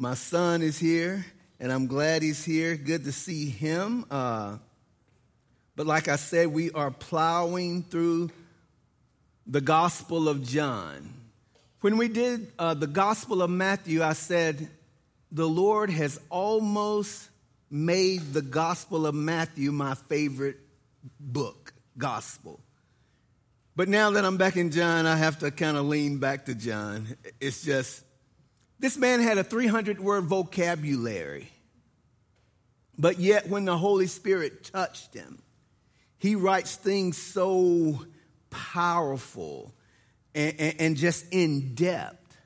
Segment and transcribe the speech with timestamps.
[0.00, 1.26] My son is here,
[1.58, 2.76] and I'm glad he's here.
[2.76, 4.04] Good to see him.
[4.08, 4.58] Uh,
[5.74, 8.30] but like I said, we are plowing through
[9.44, 11.12] the Gospel of John.
[11.80, 14.68] When we did uh, the Gospel of Matthew, I said,
[15.32, 17.28] the Lord has almost
[17.68, 20.58] made the Gospel of Matthew my favorite
[21.18, 22.60] book, Gospel.
[23.74, 26.54] But now that I'm back in John, I have to kind of lean back to
[26.54, 27.16] John.
[27.40, 28.04] It's just
[28.78, 31.50] this man had a 300 word vocabulary.
[32.98, 35.40] But yet, when the Holy Spirit touched him,
[36.18, 38.04] he writes things so
[38.50, 39.72] powerful
[40.34, 42.36] and, and, and just in depth.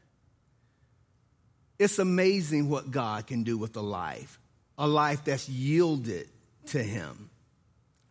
[1.78, 4.38] It's amazing what God can do with a life,
[4.78, 6.28] a life that's yielded
[6.66, 7.30] to Him.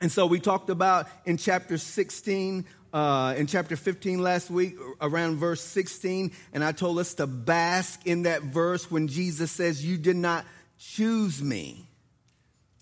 [0.01, 5.37] And so we talked about in chapter 16 uh, in chapter 15 last week, around
[5.37, 9.97] verse 16, and I told us to bask in that verse when Jesus says, You
[9.97, 10.45] did not
[10.77, 11.87] choose me,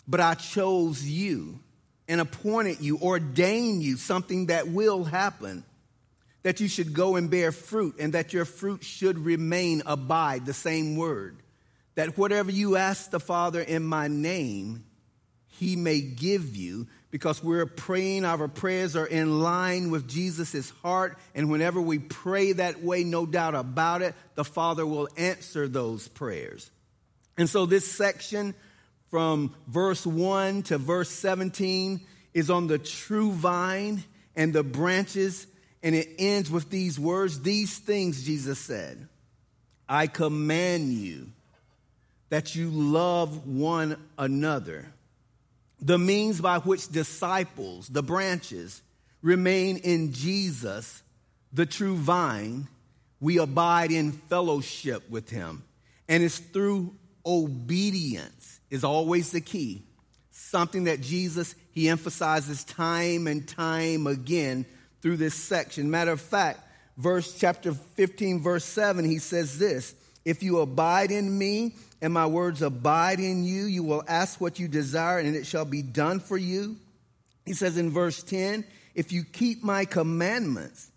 [0.07, 1.59] but I chose you
[2.07, 5.63] and appointed you, ordained you, something that will happen,
[6.41, 10.53] that you should go and bear fruit, and that your fruit should remain, abide, the
[10.53, 11.37] same word.
[11.95, 14.85] That whatever you ask the Father in my name,
[15.47, 21.17] he may give you because we're praying, our prayers are in line with Jesus' heart.
[21.33, 26.07] And whenever we pray that way, no doubt about it, the Father will answer those
[26.07, 26.69] prayers.
[27.37, 28.53] And so this section
[29.09, 32.02] from verse 1 to verse 17
[32.33, 34.03] is on the true vine
[34.35, 35.47] and the branches,
[35.81, 39.07] and it ends with these words These things, Jesus said,
[39.87, 41.31] I command you
[42.30, 44.85] that you love one another
[45.81, 48.81] the means by which disciples, the branches,
[49.22, 51.03] remain in Jesus,
[51.53, 52.67] the true vine,
[53.19, 55.63] we abide in fellowship with him.
[56.08, 59.83] And it's through obedience is always the key.
[60.31, 64.65] Something that Jesus, he emphasizes time and time again
[65.02, 65.92] through this section.
[65.92, 66.61] Matter of fact,
[66.98, 69.93] verse chapter 15, verse 7, he says this,
[70.26, 74.60] if you abide in me and my words abide in you, you will ask what
[74.60, 76.77] you desire, and it shall be done for you.
[77.45, 78.64] He says in verse 10
[78.95, 80.92] If you keep my commandments,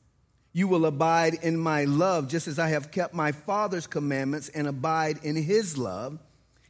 [0.53, 4.69] you will abide in my love, just as I have kept my Father's commandments and
[4.69, 6.19] abide in his love.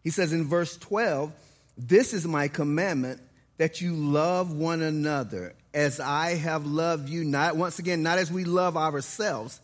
[0.02, 1.32] He says in verse 12,
[1.76, 3.20] This is my commandment
[3.58, 7.24] that you love one another as I have loved you.
[7.24, 9.60] Not, once again, not as we love ourselves,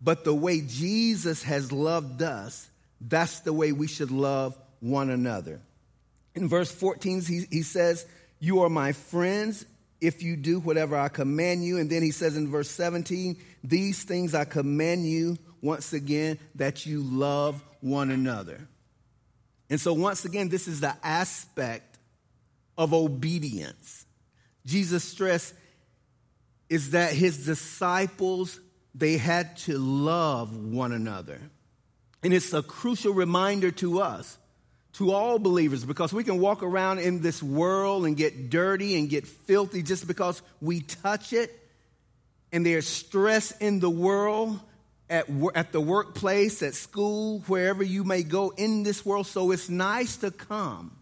[0.00, 2.69] but the way Jesus has loved us
[3.00, 5.60] that's the way we should love one another.
[6.34, 8.06] In verse 14, he, he says,
[8.38, 9.64] You are my friends
[10.00, 11.78] if you do whatever I command you.
[11.78, 16.86] And then he says in verse 17, These things I command you, once again, that
[16.86, 18.68] you love one another.
[19.68, 21.98] And so, once again, this is the aspect
[22.76, 24.04] of obedience.
[24.66, 25.54] Jesus' stressed
[26.68, 28.60] is that his disciples,
[28.94, 31.40] they had to love one another.
[32.22, 34.36] And it's a crucial reminder to us,
[34.94, 39.08] to all believers, because we can walk around in this world and get dirty and
[39.08, 41.56] get filthy just because we touch it.
[42.52, 44.58] And there's stress in the world,
[45.08, 49.26] at, at the workplace, at school, wherever you may go in this world.
[49.26, 50.96] So it's nice to come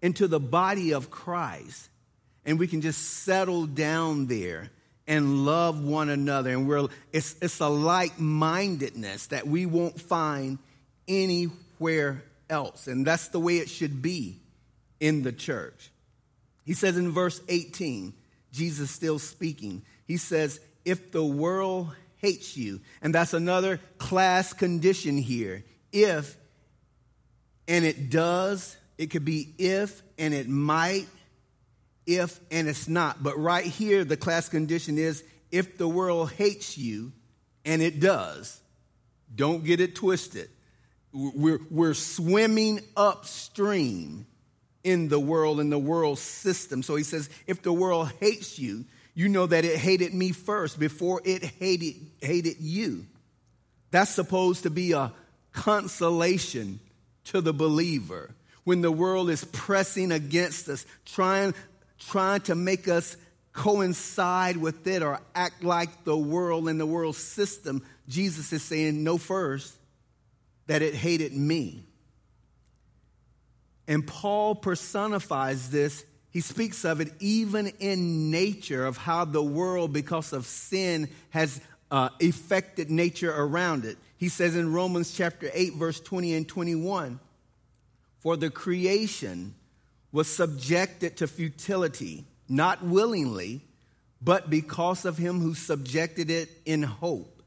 [0.00, 1.88] into the body of Christ
[2.44, 4.70] and we can just settle down there
[5.08, 6.50] and love one another.
[6.50, 10.58] And we're, it's, it's a like mindedness that we won't find
[11.08, 12.86] anywhere else.
[12.86, 14.38] And that's the way it should be
[15.00, 15.90] in the church.
[16.64, 18.12] He says in verse 18,
[18.52, 25.16] Jesus still speaking, he says, If the world hates you, and that's another class condition
[25.16, 25.64] here.
[25.92, 26.36] If
[27.66, 31.06] and it does, it could be if and it might,
[32.08, 33.22] if and it's not.
[33.22, 37.12] But right here, the class condition is if the world hates you,
[37.64, 38.60] and it does,
[39.34, 40.48] don't get it twisted.
[41.12, 44.26] We're, we're swimming upstream
[44.82, 46.82] in the world, in the world system.
[46.82, 50.78] So he says, if the world hates you, you know that it hated me first
[50.78, 53.06] before it hated, hated you.
[53.90, 55.12] That's supposed to be a
[55.52, 56.80] consolation
[57.24, 58.34] to the believer
[58.64, 61.54] when the world is pressing against us, trying
[61.98, 63.16] trying to make us
[63.52, 69.02] coincide with it or act like the world and the world system, Jesus is saying,
[69.02, 69.74] No, first,
[70.66, 71.84] that it hated me.
[73.88, 76.04] And Paul personifies this.
[76.30, 81.60] He speaks of it even in nature, of how the world, because of sin, has
[81.90, 83.96] uh, affected nature around it.
[84.18, 87.18] He says in Romans chapter 8, verse 20 and 21
[88.20, 89.54] For the creation
[90.12, 93.62] was subjected to futility, not willingly,
[94.20, 97.42] but because of him who subjected it in hope.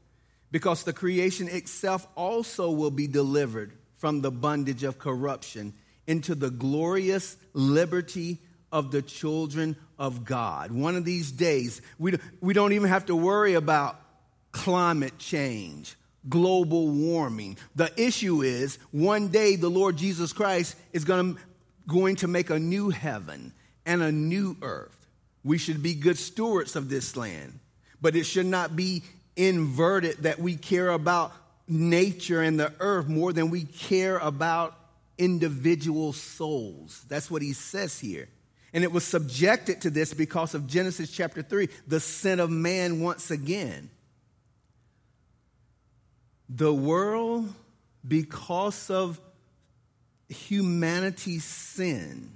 [0.50, 5.74] Because the creation itself also will be delivered from the bondage of corruption
[6.06, 8.38] into the glorious liberty
[8.70, 10.72] of the children of God.
[10.72, 14.00] One of these days, we, we don't even have to worry about
[14.50, 15.96] climate change,
[16.28, 17.56] global warming.
[17.76, 21.40] The issue is one day the Lord Jesus Christ is going to,
[21.86, 23.52] going to make a new heaven
[23.84, 25.06] and a new earth.
[25.44, 27.58] We should be good stewards of this land,
[28.00, 29.02] but it should not be
[29.36, 31.32] inverted that we care about
[31.66, 34.76] nature and the earth more than we care about
[35.18, 37.04] individual souls.
[37.08, 38.28] That's what he says here.
[38.72, 43.00] And it was subjected to this because of Genesis chapter 3, the sin of man
[43.00, 43.90] once again.
[46.48, 47.52] The world,
[48.06, 49.20] because of
[50.32, 52.32] humanity's sin,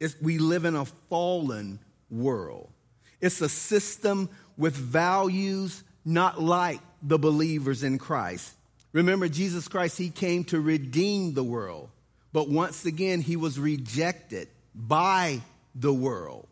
[0.00, 1.78] is we live in a fallen
[2.10, 2.70] world.
[3.20, 8.54] It's a system with values not like the believers in Christ.
[8.92, 11.90] Remember, Jesus Christ, He came to redeem the world.
[12.32, 15.40] But once again, He was rejected by
[15.74, 16.46] the world.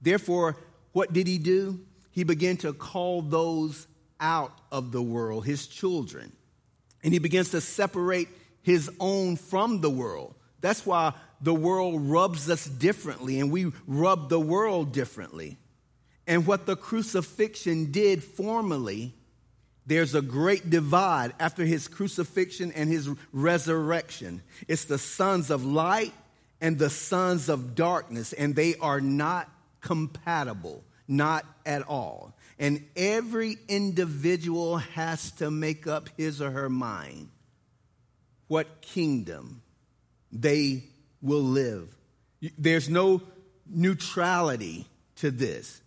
[0.00, 0.56] Therefore,
[0.92, 1.80] what did He do?
[2.10, 3.86] He began to call those
[4.20, 6.32] out of the world, His children.
[7.02, 8.28] And He begins to separate
[8.64, 10.34] His own from the world.
[10.60, 15.58] That's why the world rubs us differently and we rub the world differently.
[16.26, 19.14] And what the crucifixion did formally
[19.86, 24.42] there's a great divide after his crucifixion and his resurrection.
[24.66, 26.14] It's the sons of light
[26.60, 29.50] and the sons of darkness, and they are not
[29.82, 32.34] compatible, not at all.
[32.58, 37.28] And every individual has to make up his or her mind
[38.48, 39.62] what kingdom
[40.32, 40.84] they
[41.22, 41.94] will live.
[42.58, 43.22] There's no
[43.66, 44.86] neutrality
[45.16, 45.80] to this.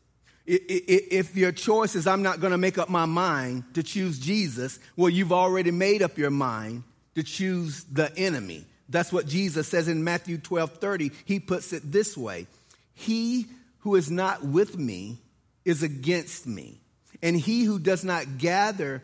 [0.45, 4.79] If your choice is, I'm not going to make up my mind to choose Jesus,
[4.95, 6.83] well, you've already made up your mind
[7.15, 8.65] to choose the enemy.
[8.87, 11.11] That's what Jesus says in Matthew 12 30.
[11.25, 12.47] He puts it this way
[12.93, 13.47] He
[13.79, 15.17] who is not with me
[15.65, 16.79] is against me,
[17.21, 19.03] and he who does not gather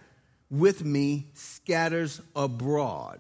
[0.50, 3.20] with me scatters abroad.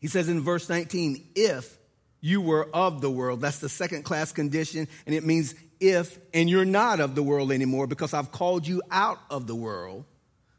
[0.00, 1.78] He says in verse 19, if
[2.20, 6.48] you were of the world, that's the second class condition, and it means if, and
[6.48, 10.04] you're not of the world anymore because I've called you out of the world,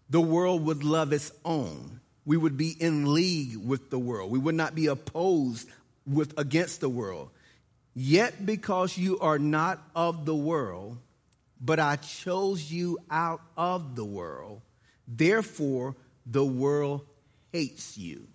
[0.09, 1.99] the world would love its own.
[2.25, 4.31] We would be in league with the world.
[4.31, 5.69] We would not be opposed
[6.05, 7.29] with against the world.
[7.93, 10.97] Yet because you are not of the world,
[11.59, 14.61] but I chose you out of the world,
[15.07, 15.95] therefore
[16.25, 17.05] the world
[17.51, 18.27] hates you.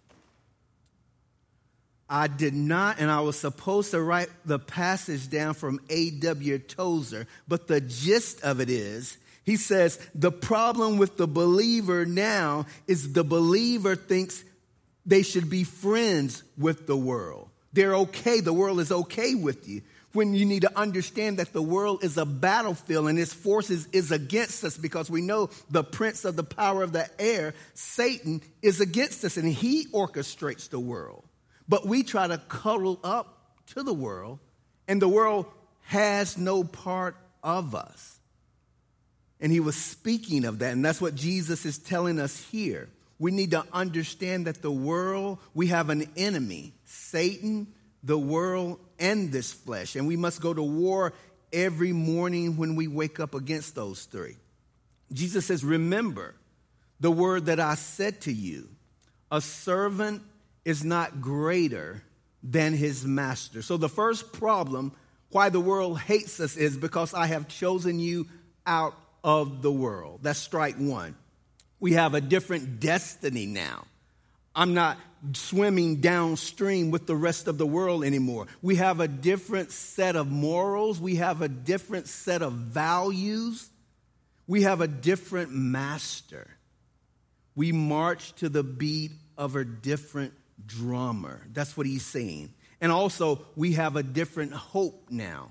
[2.13, 6.59] I did not, and I was supposed to write the passage down from A.W.
[6.59, 12.67] Tozer, but the gist of it is he says the problem with the believer now
[12.87, 14.45] is the believer thinks
[15.07, 17.49] they should be friends with the world.
[17.73, 19.81] They're okay, the world is okay with you.
[20.13, 24.13] When you need to understand that the world is a battlefield and its forces is
[24.13, 28.83] against us because we know the prince of the power of the air, Satan, is
[28.83, 31.25] against us and he orchestrates the world.
[31.73, 33.35] But we try to cuddle up
[33.69, 34.41] to the world,
[34.87, 35.47] and the world
[35.85, 38.21] has no part of us.
[39.41, 42.91] And he was speaking of that, and that's what Jesus is telling us here.
[43.19, 47.69] We need to understand that the world, we have an enemy Satan,
[48.03, 49.97] the world, and this flesh.
[49.97, 51.15] And we must go to war
[51.55, 54.37] every morning when we wake up against those three.
[55.11, 56.35] Jesus says, Remember
[57.01, 58.69] the word that I said to you
[59.31, 60.21] a servant
[60.65, 62.03] is not greater
[62.43, 63.63] than his master.
[63.63, 64.93] So the first problem
[65.31, 68.29] why the world hates us is because I have chosen you
[68.67, 70.21] out of the world.
[70.23, 71.17] That's strike one.
[71.81, 73.85] We have a different destiny now.
[74.55, 74.99] I'm not
[75.33, 78.47] swimming downstream with the rest of the world anymore.
[78.61, 81.01] We have a different set of morals.
[81.01, 83.71] We have a different set of values.
[84.47, 86.49] We have a different master.
[87.55, 90.35] We march to the beat of a different
[90.67, 91.47] drummer.
[91.53, 92.53] That's what he's saying.
[92.81, 95.51] And also, we have a different hope now.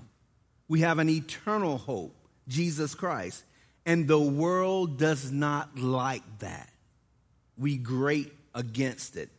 [0.68, 2.14] We have an eternal hope,
[2.48, 3.44] Jesus Christ.
[3.84, 6.70] And the world does not like that.
[7.56, 9.30] We grate against it.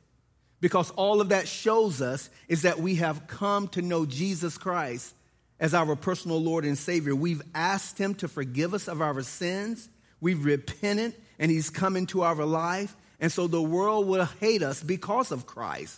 [0.59, 5.13] Because all of that shows us is that we have come to know Jesus Christ
[5.59, 7.15] as our personal Lord and Savior.
[7.15, 9.89] We've asked Him to forgive us of our sins.
[10.21, 12.95] We've repented, and He's come into our life.
[13.23, 15.97] And so the world will hate us because of Christ,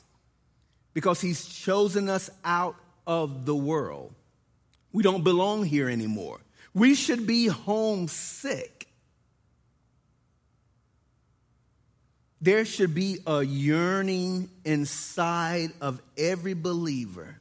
[0.94, 2.76] because he's chosen us out
[3.08, 4.14] of the world.
[4.94, 6.40] We don't belong here anymore.
[6.76, 8.88] We should be homesick.
[12.42, 17.40] There should be a yearning inside of every believer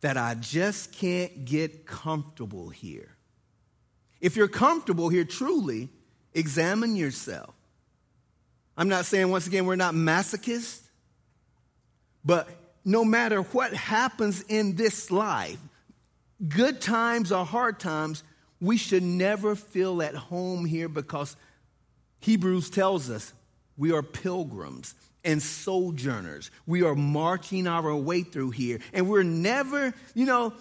[0.00, 3.14] that I just can't get comfortable here.
[4.20, 5.90] If you're comfortable here, truly
[6.34, 7.55] examine yourself.
[8.76, 10.80] I'm not saying, once again, we're not masochists,
[12.24, 12.48] but
[12.84, 15.58] no matter what happens in this life,
[16.46, 18.22] good times or hard times,
[18.60, 21.36] we should never feel at home here because
[22.20, 23.32] Hebrews tells us
[23.76, 26.50] we are pilgrims and sojourners.
[26.66, 28.78] We are marching our way through here.
[28.92, 30.52] And we're never, you know,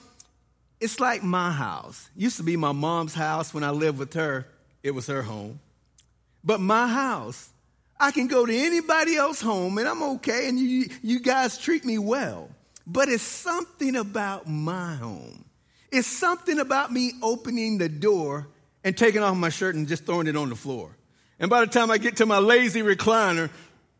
[0.79, 2.09] it's like my house.
[2.15, 4.47] It used to be my mom's house when I lived with her,
[4.83, 5.59] it was her home.
[6.43, 7.49] But my house,
[7.99, 11.85] I can go to anybody else's home and I'm okay and you, you guys treat
[11.85, 12.49] me well.
[12.87, 15.45] But it's something about my home.
[15.91, 18.47] It's something about me opening the door
[18.83, 20.95] and taking off my shirt and just throwing it on the floor.
[21.39, 23.49] And by the time I get to my lazy recliner,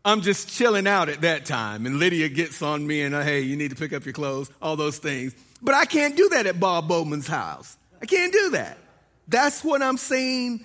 [0.03, 1.85] I'm just chilling out at that time.
[1.85, 4.51] And Lydia gets on me and, uh, hey, you need to pick up your clothes,
[4.61, 5.35] all those things.
[5.61, 7.75] But I can't do that at Bob Bowman's house.
[8.01, 8.77] I can't do that.
[9.27, 10.63] That's what I'm saying.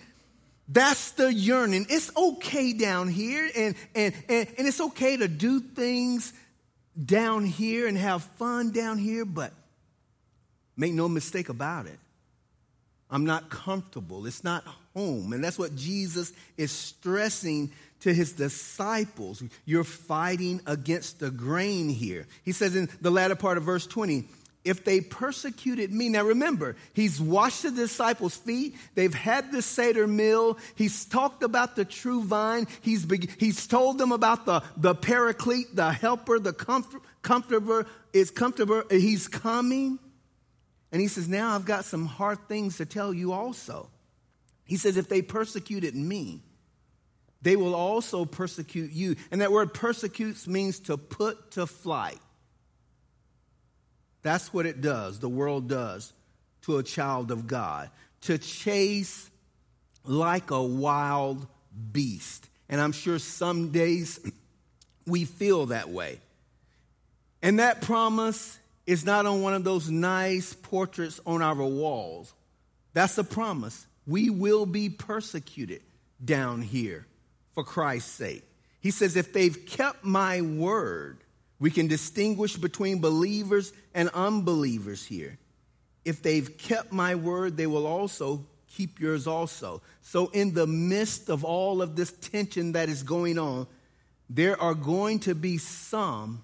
[0.73, 1.87] That's the yearning.
[1.91, 6.33] It's okay down here, and, and, and, and it's okay to do things
[7.03, 9.53] down here and have fun down here, but
[10.77, 11.99] make no mistake about it.
[13.11, 14.27] I'm not comfortable.
[14.27, 15.33] It's not home.
[15.33, 19.43] And that's what Jesus is stressing to his disciples.
[19.65, 22.27] You're fighting against the grain here.
[22.45, 24.29] He says in the latter part of verse 20,
[24.64, 26.09] if they persecuted me.
[26.09, 28.76] Now remember, he's washed the disciples' feet.
[28.95, 30.59] They've had the Seder meal.
[30.75, 32.67] He's talked about the true vine.
[32.83, 33.07] He's,
[33.38, 38.83] he's told them about the, the paraclete, the helper, the comfort, comforter is comfortable.
[38.90, 39.99] He's coming.
[40.93, 43.88] And he says, Now I've got some hard things to tell you also.
[44.64, 46.43] He says, If they persecuted me,
[47.43, 49.17] they will also persecute you.
[49.31, 52.19] And that word persecutes means to put to flight.
[54.23, 56.12] That's what it does, the world does
[56.62, 57.91] to a child of God.
[58.23, 59.31] To chase
[60.05, 61.47] like a wild
[61.93, 62.49] beast.
[62.69, 64.21] And I'm sure some days
[65.07, 66.21] we feel that way.
[67.43, 72.33] And that promise is not on one of those nice portraits on our walls.
[72.93, 73.87] That's a promise.
[74.07, 75.83] We will be persecuted
[76.23, 77.07] down here
[77.55, 78.45] for Christ's sake.
[78.81, 81.19] He says, if they've kept my word,
[81.61, 85.38] we can distinguish between believers and unbelievers here.
[86.05, 89.83] If they've kept my word, they will also keep yours also.
[90.00, 93.67] So, in the midst of all of this tension that is going on,
[94.31, 96.43] there are going to be some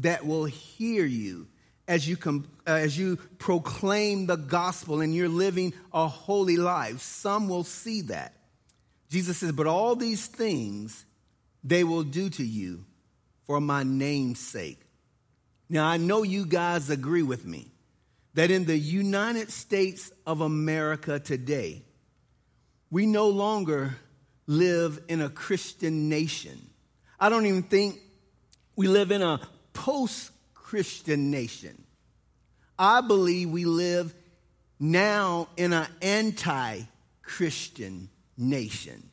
[0.00, 1.48] that will hear you
[1.88, 7.00] as you, com- uh, as you proclaim the gospel and you're living a holy life.
[7.00, 8.34] Some will see that.
[9.10, 11.04] Jesus says, But all these things
[11.64, 12.84] they will do to you
[13.46, 14.80] for my name's sake.
[15.68, 17.68] Now, I know you guys agree with me
[18.34, 21.82] that in the United States of America today,
[22.90, 23.96] we no longer
[24.46, 26.60] live in a Christian nation.
[27.18, 27.98] I don't even think
[28.76, 29.40] we live in a
[29.72, 31.84] post Christian nation.
[32.78, 34.14] I believe we live
[34.80, 36.82] now in an anti
[37.22, 39.10] Christian nation.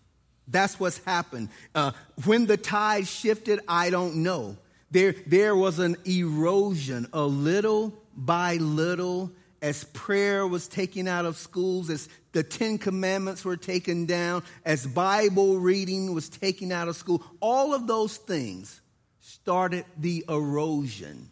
[0.52, 1.50] That's what's happened.
[1.74, 1.92] Uh,
[2.26, 4.58] when the tide shifted, I don't know.
[4.92, 9.32] There, there was an erosion, a little by little,
[9.62, 14.86] as prayer was taken out of schools, as the Ten Commandments were taken down, as
[14.86, 17.24] Bible reading was taken out of school.
[17.40, 18.82] All of those things
[19.22, 21.30] started the erosion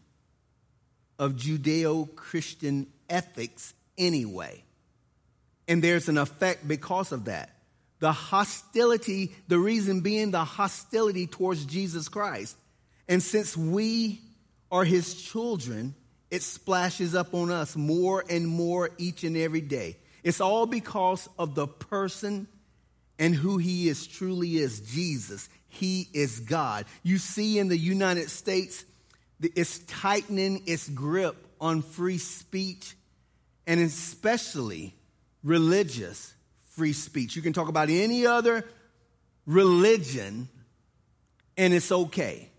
[1.17, 4.63] of Judeo Christian ethics anyway.
[5.67, 7.58] And there's an effect because of that.
[7.99, 12.55] The hostility, the reason being the hostility towards Jesus Christ.
[13.07, 14.21] And since we
[14.71, 15.95] are his children,
[16.31, 19.97] it splashes up on us more and more each and every day.
[20.23, 22.47] It's all because of the person
[23.17, 25.49] and who he is truly is Jesus.
[25.67, 26.85] He is God.
[27.03, 28.85] You see in the United States,
[29.41, 32.95] it's tightening its grip on free speech
[33.67, 34.93] and especially
[35.43, 36.33] religious
[36.79, 37.35] free speech.
[37.35, 38.65] You can talk about any other
[39.45, 40.47] religion
[41.57, 42.49] and it's okay.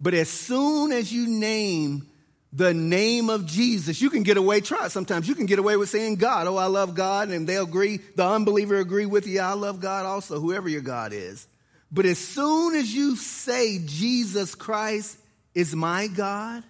[0.00, 2.06] But as soon as you name
[2.52, 5.26] the name of Jesus, you can get away, try it sometimes.
[5.26, 6.46] You can get away with saying God.
[6.46, 7.30] Oh, I love God.
[7.30, 7.96] And they'll agree.
[8.14, 9.40] The unbeliever agree with you.
[9.40, 11.48] I love God also, whoever your God is.
[11.90, 15.18] But as soon as you say Jesus Christ
[15.52, 16.62] is my God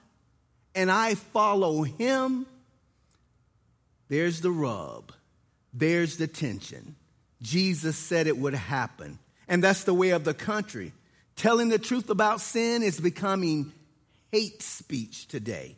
[0.75, 2.47] and I follow him,
[4.09, 5.13] there's the rub.
[5.79, 6.97] There's the tension.
[7.41, 9.19] Jesus said it would happen.
[9.47, 10.93] And that's the way of the country.
[11.37, 13.73] Telling the truth about sin is becoming
[14.33, 15.77] hate speech today.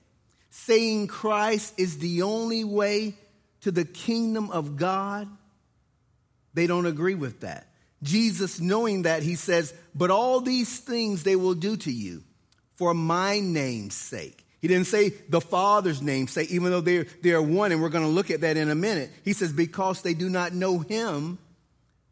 [0.48, 3.14] Saying Christ is the only way
[3.60, 5.28] to the kingdom of God,
[6.54, 7.66] they don't agree with that.
[8.02, 12.22] Jesus, knowing that, he says, But all these things they will do to you
[12.72, 14.46] for my name's sake.
[14.60, 18.04] He didn't say the Father's name say, even though they're, they're one, and we're going
[18.04, 19.10] to look at that in a minute.
[19.24, 21.38] He says, Because they do not know him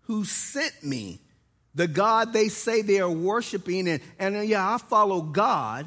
[0.02, 1.20] who sent me.
[1.74, 5.86] The God they say they are worshiping, and, and uh, yeah, I follow God,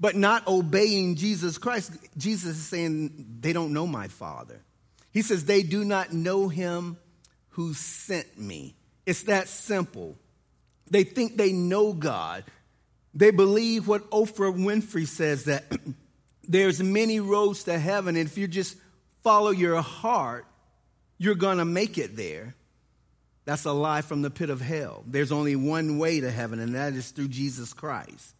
[0.00, 1.92] but not obeying Jesus Christ.
[2.18, 4.60] Jesus is saying they don't know my Father.
[5.12, 6.98] He says they do not know him
[7.50, 8.74] who sent me.
[9.06, 10.16] It's that simple.
[10.90, 12.44] They think they know God.
[13.14, 15.64] They believe what Oprah Winfrey says that
[16.48, 18.76] there's many roads to heaven, and if you just
[19.22, 20.46] follow your heart,
[21.18, 22.54] you're going to make it there.
[23.44, 25.04] That's a lie from the pit of hell.
[25.06, 28.34] There's only one way to heaven, and that is through Jesus Christ.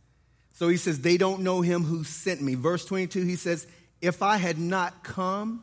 [0.55, 2.55] So he says, They don't know him who sent me.
[2.55, 3.67] Verse 22, he says,
[4.01, 5.63] If I had not come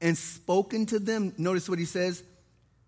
[0.00, 2.22] and spoken to them, notice what he says,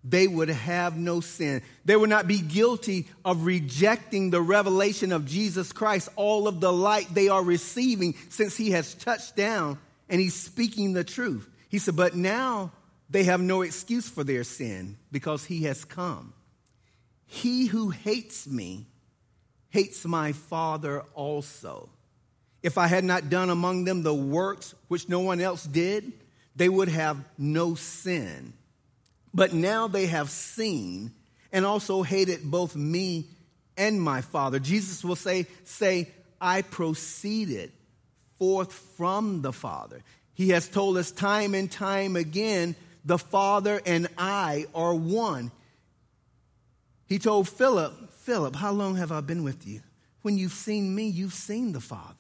[0.05, 1.63] they would have no sin.
[1.87, 6.73] They would not be guilty of rejecting the revelation of Jesus Christ, all of the
[6.73, 9.79] light they are receiving since he has touched down
[10.11, 11.49] and he's speaking the truth.
[11.71, 12.73] He said, But now
[13.09, 16.35] they have no excuse for their sin because he has come.
[17.27, 18.87] He who hates me
[19.71, 21.89] hates my Father also.
[22.63, 26.13] If I had not done among them the works which no one else did,
[26.55, 28.53] they would have no sin.
[29.35, 31.13] But now they have seen
[31.53, 33.27] and also hated both me
[33.77, 34.59] and my Father.
[34.59, 36.09] Jesus will say, say,
[36.41, 37.73] I proceeded
[38.39, 40.03] forth from the Father.
[40.35, 45.51] He has told us time and time again the Father and I are one.
[47.07, 49.81] He told Philip, Philip, how long have I been with you?
[50.23, 52.15] When you've seen me, you've seen the Father.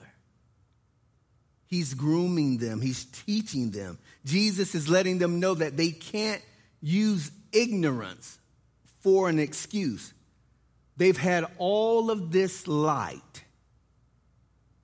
[1.66, 3.98] He's grooming them, he's teaching them.
[4.24, 6.42] Jesus is letting them know that they can't
[6.84, 8.38] use ignorance
[9.00, 10.12] for an excuse.
[10.96, 13.44] They've had all of this light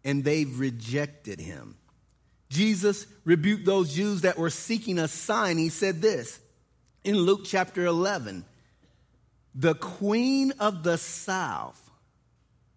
[0.02, 1.76] and they've rejected him.
[2.48, 5.58] Jesus rebuked those Jews that were seeking a sign.
[5.58, 6.40] He said this
[7.04, 8.44] in Luke chapter 11
[9.54, 11.90] The queen of the south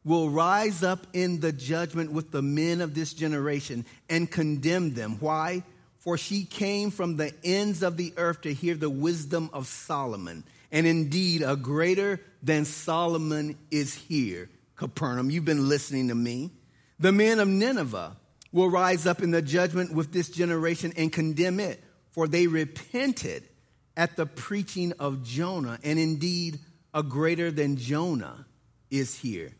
[0.03, 5.17] will rise up in the judgment with the men of this generation and condemn them.
[5.19, 5.63] Why?
[6.03, 10.43] For she came from the ends of the earth to hear the wisdom of Solomon.
[10.69, 14.49] And indeed, a greater than Solomon is here.
[14.75, 16.51] Capernaum, you've been listening to me.
[16.99, 18.17] The men of Nineveh
[18.51, 23.47] will rise up in the judgment with this generation and condemn it, for they repented
[23.95, 26.59] at the preaching of Jonah, and indeed,
[26.93, 28.45] a greater than Jonah
[28.91, 29.53] is here.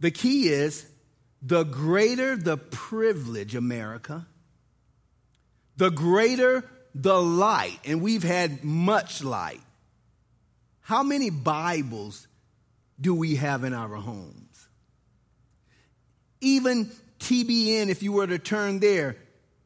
[0.00, 0.84] The key is
[1.40, 4.26] the greater the privilege, America,
[5.76, 9.60] the greater the light, and we've had much light.
[10.80, 12.26] How many Bibles
[13.00, 14.68] do we have in our homes?
[16.40, 19.16] Even TBN, if you were to turn there,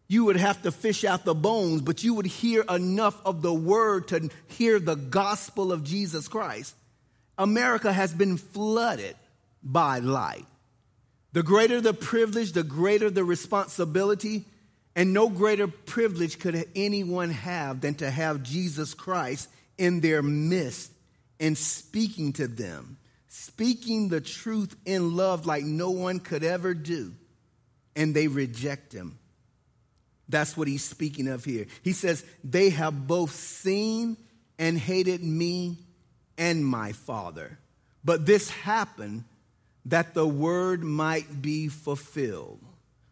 [0.09, 3.55] you would have to fish out the bones, but you would hear enough of the
[3.55, 6.75] word to hear the gospel of Jesus Christ.
[7.39, 9.15] America has been flooded
[9.63, 10.47] by light.
[11.33, 14.47] The greater the privilege, the greater the responsibility,
[14.97, 19.49] and no greater privilege could anyone have than to have Jesus Christ
[19.79, 20.93] in their midst
[21.39, 22.99] and speaking to them,
[23.29, 27.13] speaking the truth in love like no one could ever do
[27.97, 29.19] and they reject him.
[30.29, 31.67] That's what he's speaking of here.
[31.83, 34.17] He says, They have both seen
[34.59, 35.79] and hated me
[36.39, 37.59] and my Father.
[38.05, 39.25] But this happened
[39.87, 42.61] that the word might be fulfilled,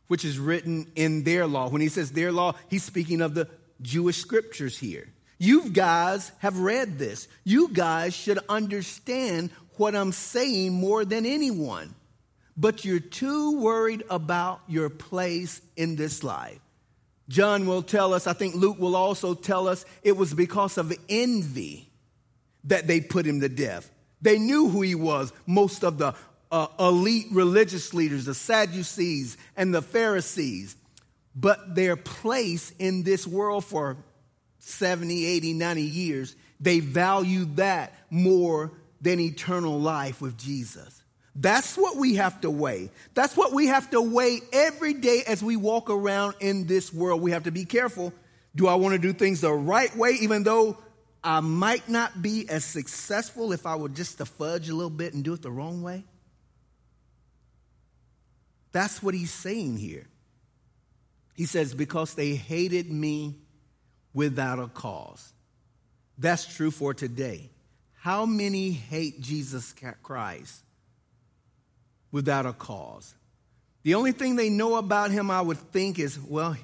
[0.08, 1.68] which is written in their law.
[1.68, 3.48] When he says their law, he's speaking of the
[3.80, 5.08] Jewish scriptures here.
[5.38, 7.28] You guys have read this.
[7.44, 11.94] You guys should understand what I'm saying more than anyone
[12.58, 16.58] but you're too worried about your place in this life.
[17.28, 20.92] John will tell us, I think Luke will also tell us, it was because of
[21.08, 21.88] envy
[22.64, 23.88] that they put him to death.
[24.20, 26.14] They knew who he was, most of the
[26.50, 30.76] uh, elite religious leaders, the Sadducees and the Pharisees.
[31.34, 33.96] But their place in this world for
[34.58, 41.02] 70, 80, 90 years, they valued that more than eternal life with Jesus.
[41.34, 42.90] That's what we have to weigh.
[43.14, 47.20] That's what we have to weigh every day as we walk around in this world.
[47.20, 48.12] We have to be careful.
[48.56, 50.78] Do I want to do things the right way, even though
[51.22, 55.14] I might not be as successful if I were just to fudge a little bit
[55.14, 56.04] and do it the wrong way?
[58.72, 60.06] That's what he's saying here.
[61.34, 63.36] He says, Because they hated me
[64.12, 65.32] without a cause.
[66.18, 67.50] That's true for today.
[67.94, 70.64] How many hate Jesus Christ
[72.10, 73.14] without a cause?
[73.82, 76.56] The only thing they know about him, I would think, is well,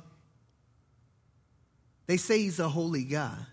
[2.07, 3.47] they say he's a holy God.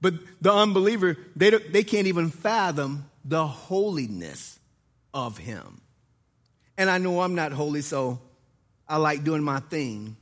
[0.00, 4.58] But the unbeliever, they, they can't even fathom the holiness
[5.14, 5.80] of him.
[6.78, 8.20] And I know I'm not holy, so
[8.88, 10.16] I like doing my thing,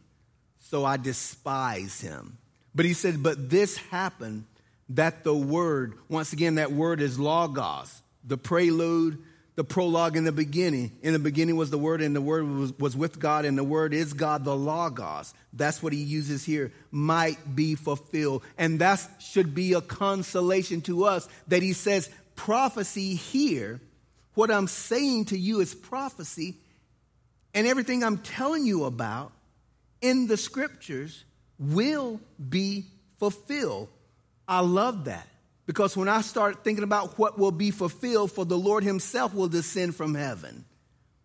[0.58, 2.38] so I despise him.
[2.74, 4.44] But he said, But this happened
[4.90, 9.18] that the word, once again, that word is logos, the prelude,
[9.56, 10.92] the prologue in the beginning.
[11.02, 13.64] In the beginning was the word, and the word was, was with God, and the
[13.64, 15.32] word is God, the logos.
[15.52, 18.42] That's what he uses here, might be fulfilled.
[18.58, 23.80] And that should be a consolation to us that he says prophecy here.
[24.34, 26.56] What I'm saying to you is prophecy,
[27.54, 29.32] and everything I'm telling you about
[30.00, 31.24] in the scriptures
[31.58, 32.86] will be
[33.18, 33.88] fulfilled.
[34.46, 35.26] I love that
[35.66, 39.48] because when I start thinking about what will be fulfilled, for the Lord Himself will
[39.48, 40.64] descend from heaven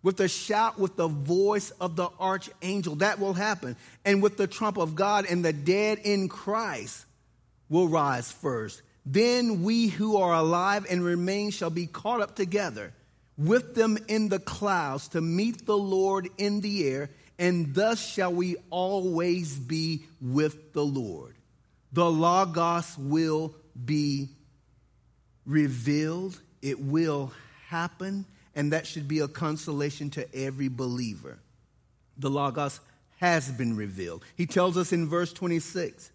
[0.02, 2.96] with a shout, with the voice of the archangel.
[2.96, 3.76] That will happen.
[4.06, 7.06] And with the trump of God, and the dead in Christ
[7.68, 8.82] will rise first.
[9.06, 12.94] Then we who are alive and remain shall be caught up together
[13.40, 18.32] with them in the clouds to meet the Lord in the air, and thus shall
[18.32, 21.36] we always be with the Lord
[21.92, 24.30] the Logos will be
[25.46, 27.32] revealed, it will
[27.68, 28.26] happen,
[28.56, 31.40] and that should be a consolation to every believer.
[32.18, 32.80] The Logos
[33.18, 34.24] has been revealed.
[34.36, 36.12] He tells us in verse 26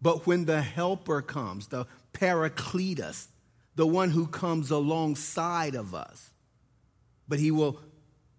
[0.00, 3.26] But when the Helper comes, the Paracletus,
[3.76, 6.30] the one who comes alongside of us,
[7.28, 7.80] but he will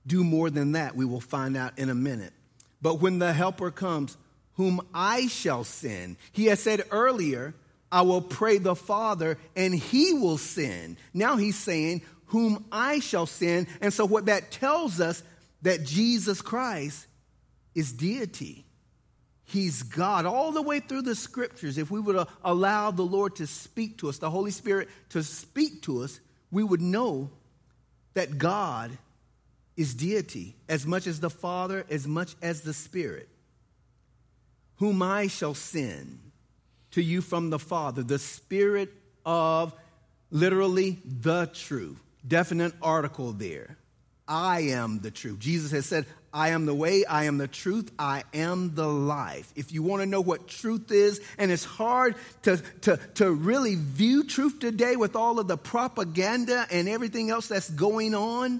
[0.08, 2.34] do more than that, we will find out in a minute.
[2.82, 4.18] But when the Helper comes,
[4.54, 6.18] whom I shall send.
[6.32, 7.54] He has said earlier,
[7.92, 10.98] I will pray the Father and he will send.
[11.14, 13.68] Now he's saying, whom I shall send.
[13.82, 15.24] And so what that tells us
[15.62, 17.08] that Jesus Christ
[17.74, 18.65] is deity.
[19.46, 21.78] He's God all the way through the scriptures.
[21.78, 25.24] If we would uh, allow the Lord to speak to us, the Holy Spirit to
[25.24, 26.20] speak to us,
[26.52, 27.30] we would know
[28.16, 28.98] that God
[29.78, 33.30] is deity as much as the Father, as much as the Spirit
[34.78, 36.20] whom I shall send
[36.92, 38.92] to you from the Father, the Spirit
[39.26, 39.74] of
[40.32, 42.00] literally the truth.
[42.28, 43.78] Definite article there.
[44.28, 45.40] I am the truth.
[45.40, 46.06] Jesus has said,
[46.36, 49.54] I am the way, I am the truth, I am the life.
[49.56, 53.76] If you want to know what truth is, and it's hard to, to, to really
[53.76, 58.60] view truth today with all of the propaganda and everything else that's going on.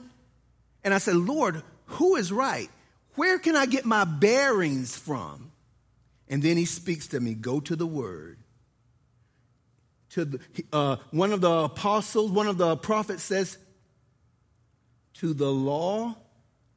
[0.86, 2.70] And I said, Lord, who is right?
[3.16, 5.52] Where can I get my bearings from?
[6.30, 8.38] And then he speaks to me go to the word.
[10.12, 10.40] To the,
[10.72, 13.58] uh, one of the apostles, one of the prophets says,
[15.16, 16.16] to the law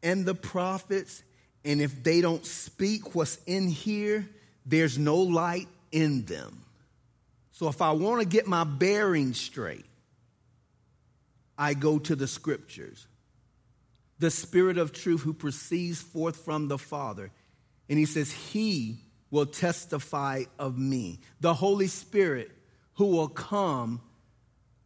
[0.03, 1.23] and the prophets,
[1.65, 4.29] and if they don't speak what's in here,
[4.65, 6.65] there's no light in them.
[7.53, 9.85] So if I want to get my bearings straight,
[11.57, 13.07] I go to the scriptures.
[14.21, 17.31] The Spirit of truth who proceeds forth from the Father.
[17.89, 18.99] And he says, He
[19.31, 21.21] will testify of me.
[21.41, 22.51] The Holy Spirit
[22.95, 24.01] who will come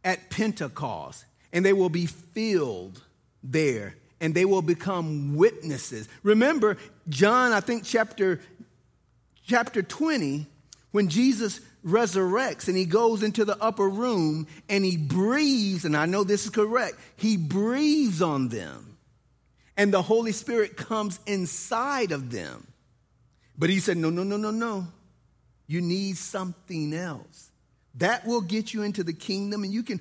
[0.03, 3.01] at Pentecost and they will be filled
[3.43, 6.07] there and they will become witnesses.
[6.23, 6.77] Remember,
[7.09, 8.39] John, I think chapter,
[9.45, 10.47] chapter 20,
[10.91, 16.05] when Jesus resurrects and he goes into the upper room and he breathes, and I
[16.05, 18.97] know this is correct, he breathes on them.
[19.75, 22.65] And the Holy Spirit comes inside of them.
[23.57, 24.87] But he said, No, no, no, no, no.
[25.67, 27.51] You need something else.
[27.95, 29.99] That will get you into the kingdom, and you can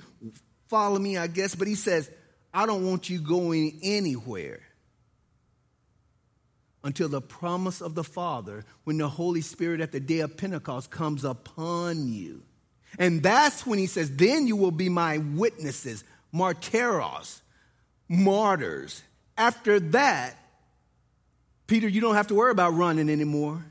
[0.68, 1.56] follow me, I guess.
[1.56, 2.08] But he says,
[2.52, 4.60] I don't want you going anywhere
[6.84, 10.90] until the promise of the Father, when the Holy Spirit at the day of Pentecost
[10.90, 12.42] comes upon you.
[12.98, 17.40] And that's when he says, Then you will be my witnesses, martyros,
[18.08, 19.02] martyrs.
[19.36, 20.36] After that,
[21.66, 23.64] Peter, you don't have to worry about running anymore.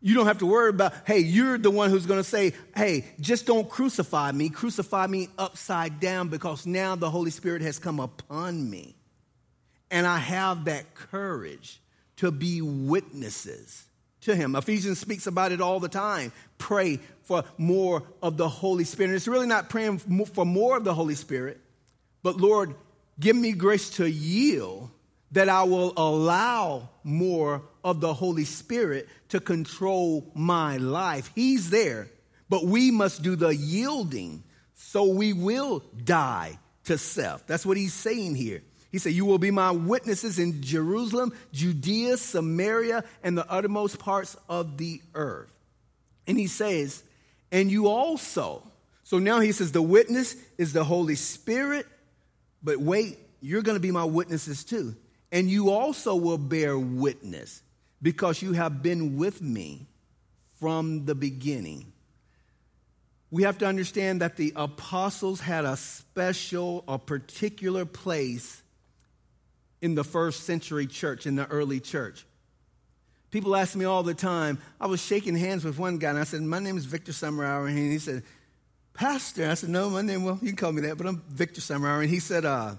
[0.00, 3.04] You don't have to worry about, hey, you're the one who's going to say, hey,
[3.20, 4.48] just don't crucify me.
[4.48, 8.94] Crucify me upside down because now the Holy Spirit has come upon me.
[9.90, 11.80] And I have that courage
[12.16, 13.84] to be witnesses
[14.22, 14.54] to Him.
[14.54, 16.32] Ephesians speaks about it all the time.
[16.58, 19.08] Pray for more of the Holy Spirit.
[19.08, 21.60] And it's really not praying for more of the Holy Spirit,
[22.22, 22.74] but Lord,
[23.18, 24.90] give me grace to yield
[25.32, 31.30] that I will allow more of the Holy Spirit to control my life.
[31.34, 32.08] He's there,
[32.48, 34.42] but we must do the yielding
[34.74, 37.46] so we will die to self.
[37.46, 38.62] That's what he's saying here.
[38.90, 44.36] He said, You will be my witnesses in Jerusalem, Judea, Samaria, and the uttermost parts
[44.48, 45.50] of the earth.
[46.26, 47.02] And he says,
[47.52, 48.62] And you also.
[49.04, 51.86] So now he says, The witness is the Holy Spirit,
[52.62, 54.96] but wait, you're going to be my witnesses too.
[55.30, 57.62] And you also will bear witness
[58.00, 59.86] because you have been with me
[60.58, 61.92] from the beginning.
[63.30, 68.62] We have to understand that the apostles had a special, a particular place
[69.82, 72.24] in the first century church, in the early church.
[73.30, 74.58] People ask me all the time.
[74.80, 77.68] I was shaking hands with one guy, and I said, My name is Victor Summerhour.
[77.68, 78.22] And he said,
[78.94, 79.48] Pastor.
[79.48, 82.00] I said, No, my name, well, you can call me that, but I'm Victor Summerhour.
[82.00, 82.76] And he said, uh,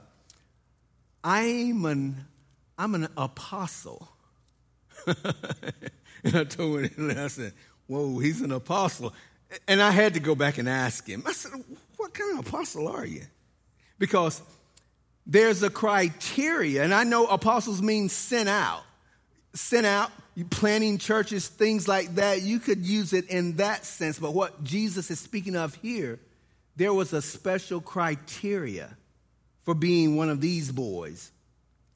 [1.23, 2.25] I'm an
[2.79, 4.07] I'm an apostle.
[5.05, 7.53] and I told him, I said,
[7.87, 9.13] Whoa, he's an apostle.
[9.67, 11.23] And I had to go back and ask him.
[11.27, 11.51] I said,
[11.97, 13.23] What kind of apostle are you?
[13.99, 14.41] Because
[15.27, 18.83] there's a criteria, and I know apostles mean sent out.
[19.53, 22.43] Sent out, you planting churches, things like that.
[22.43, 24.19] You could use it in that sense.
[24.19, 26.19] But what Jesus is speaking of here,
[26.77, 28.95] there was a special criteria
[29.63, 31.31] for being one of these boys.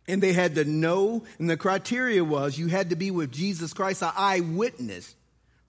[0.07, 3.73] And they had to know, and the criteria was you had to be with Jesus
[3.73, 5.15] Christ, an eyewitness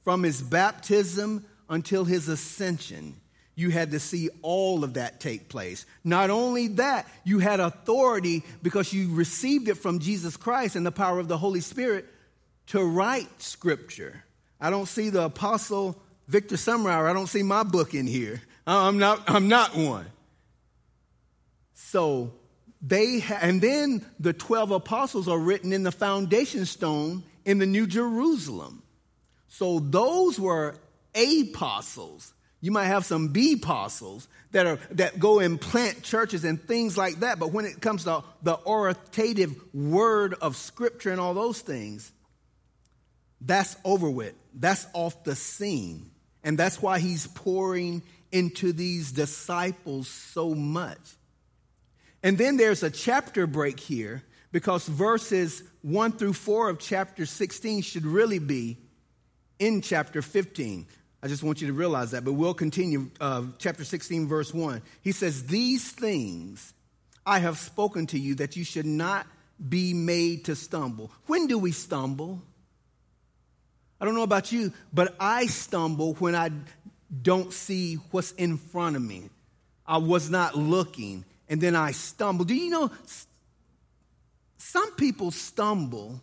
[0.03, 3.15] from his baptism until his ascension.
[3.57, 5.87] You had to see all of that take place.
[6.03, 10.93] Not only that, you had authority because you received it from Jesus Christ and the
[10.93, 12.07] power of the Holy Spirit
[12.69, 14.25] to write scripture.
[14.61, 17.09] I don't see the apostle Victor Summerhour.
[17.09, 18.43] I don't see my book in here.
[18.67, 20.07] Uh, I'm not, I'm not one.
[21.75, 22.33] So
[22.87, 27.67] they ha- and then the 12 apostles are written in the foundation stone in the
[27.67, 28.83] New Jerusalem.
[29.49, 30.77] So those were
[31.15, 32.33] apostles.
[32.61, 36.99] You might have some B apostles that are that go and plant churches and things
[36.99, 37.39] like that.
[37.39, 42.11] But when it comes to the authoritative word of scripture and all those things,
[43.41, 44.35] that's over with.
[44.55, 46.11] That's off the scene.
[46.43, 50.99] And that's why he's pouring into these disciples so much.
[52.25, 57.83] And then there's a chapter break here because verses 1 through 4 of chapter 16
[57.83, 58.79] should really be
[59.59, 60.87] in chapter 15.
[61.23, 63.11] I just want you to realize that, but we'll continue.
[63.21, 64.81] Uh, chapter 16, verse 1.
[65.03, 66.73] He says, These things
[67.27, 69.27] I have spoken to you that you should not
[69.69, 71.11] be made to stumble.
[71.27, 72.43] When do we stumble?
[74.01, 76.51] I don't know about you, but I stumble when I
[77.23, 79.29] don't see what's in front of me.
[79.87, 82.45] I was not looking and then I stumble.
[82.45, 82.91] Do you know
[84.59, 86.21] some people stumble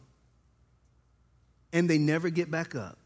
[1.72, 2.98] and they never get back up?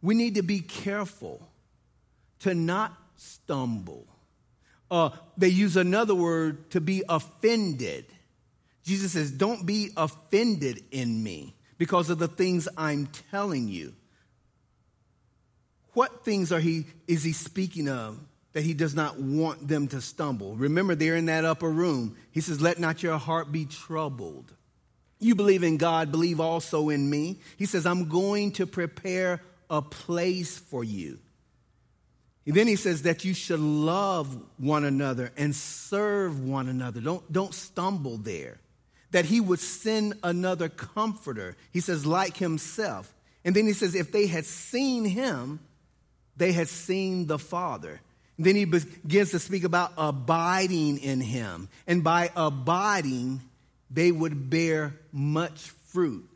[0.00, 1.46] We need to be careful
[2.40, 4.06] to not stumble.
[4.90, 8.04] Uh, they use another word to be offended.
[8.84, 13.94] Jesus says, Don't be offended in me because of the things I'm telling you.
[15.94, 18.18] What things are he, is he speaking of?
[18.52, 20.54] That he does not want them to stumble.
[20.56, 22.16] Remember, they're in that upper room.
[22.30, 24.52] He says, Let not your heart be troubled.
[25.18, 27.40] You believe in God, believe also in me.
[27.56, 31.18] He says, I'm going to prepare a place for you.
[32.44, 37.00] And then he says that you should love one another and serve one another.
[37.00, 38.58] Don't, don't stumble there.
[39.12, 41.56] That he would send another comforter.
[41.72, 43.12] He says, like himself.
[43.44, 45.60] And then he says, if they had seen him,
[46.36, 48.00] they had seen the Father.
[48.44, 51.68] Then he begins to speak about abiding in him.
[51.86, 53.40] And by abiding,
[53.90, 56.28] they would bear much fruit.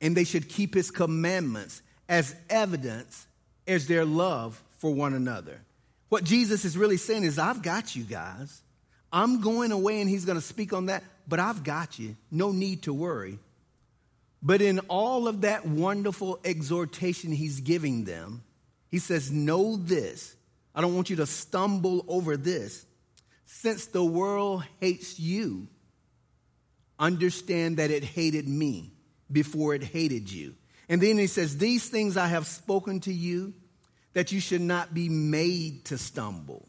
[0.00, 3.26] And they should keep his commandments as evidence
[3.66, 5.60] as their love for one another.
[6.08, 8.60] What Jesus is really saying is, I've got you guys.
[9.12, 12.16] I'm going away and he's going to speak on that, but I've got you.
[12.30, 13.38] No need to worry.
[14.42, 18.42] But in all of that wonderful exhortation he's giving them,
[18.88, 20.34] he says, Know this
[20.74, 22.86] I don't want you to stumble over this.
[23.46, 25.68] Since the world hates you,
[26.98, 28.92] understand that it hated me
[29.30, 30.54] before it hated you.
[30.88, 33.54] And then he says, These things I have spoken to you
[34.14, 36.68] that you should not be made to stumble.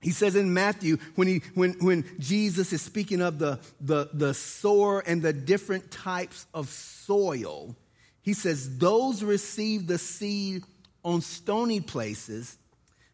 [0.00, 4.34] He says in Matthew, when, he, when, when Jesus is speaking of the, the, the
[4.34, 7.74] sower and the different types of soil,
[8.20, 10.62] he says, Those receive the seed
[11.04, 12.58] on stony places.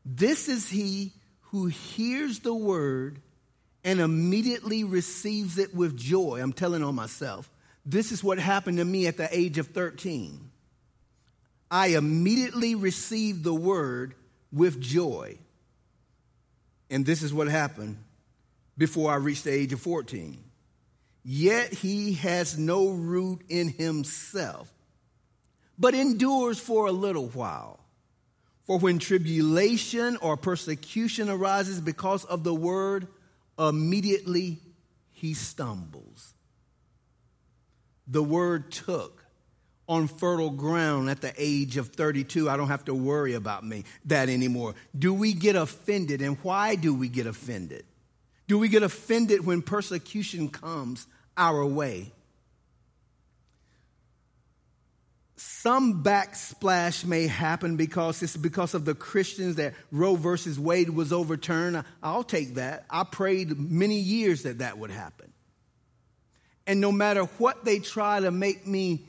[0.05, 1.13] This is he
[1.51, 3.21] who hears the word
[3.85, 6.41] and immediately receives it with joy.
[6.41, 7.51] I'm telling on myself.
[7.85, 10.51] This is what happened to me at the age of 13.
[11.71, 14.15] I immediately received the word
[14.53, 15.39] with joy.
[16.91, 17.97] And this is what happened
[18.77, 20.43] before I reached the age of 14.
[21.23, 24.73] Yet he has no root in himself,
[25.79, 27.80] but endures for a little while.
[28.71, 33.09] For when tribulation or persecution arises because of the word,
[33.59, 34.59] immediately
[35.11, 36.35] he stumbles.
[38.07, 39.25] The word took
[39.89, 42.49] on fertile ground at the age of 32.
[42.49, 44.77] I don't have to worry about me that anymore.
[44.97, 47.85] Do we get offended and why do we get offended?
[48.47, 52.13] Do we get offended when persecution comes our way?
[55.43, 61.15] Some backsplash may happen because it's because of the Christians that Roe versus Wade was
[61.15, 61.83] overturned.
[62.03, 62.85] I'll take that.
[62.91, 65.33] I prayed many years that that would happen.
[66.67, 69.07] And no matter what they try to make me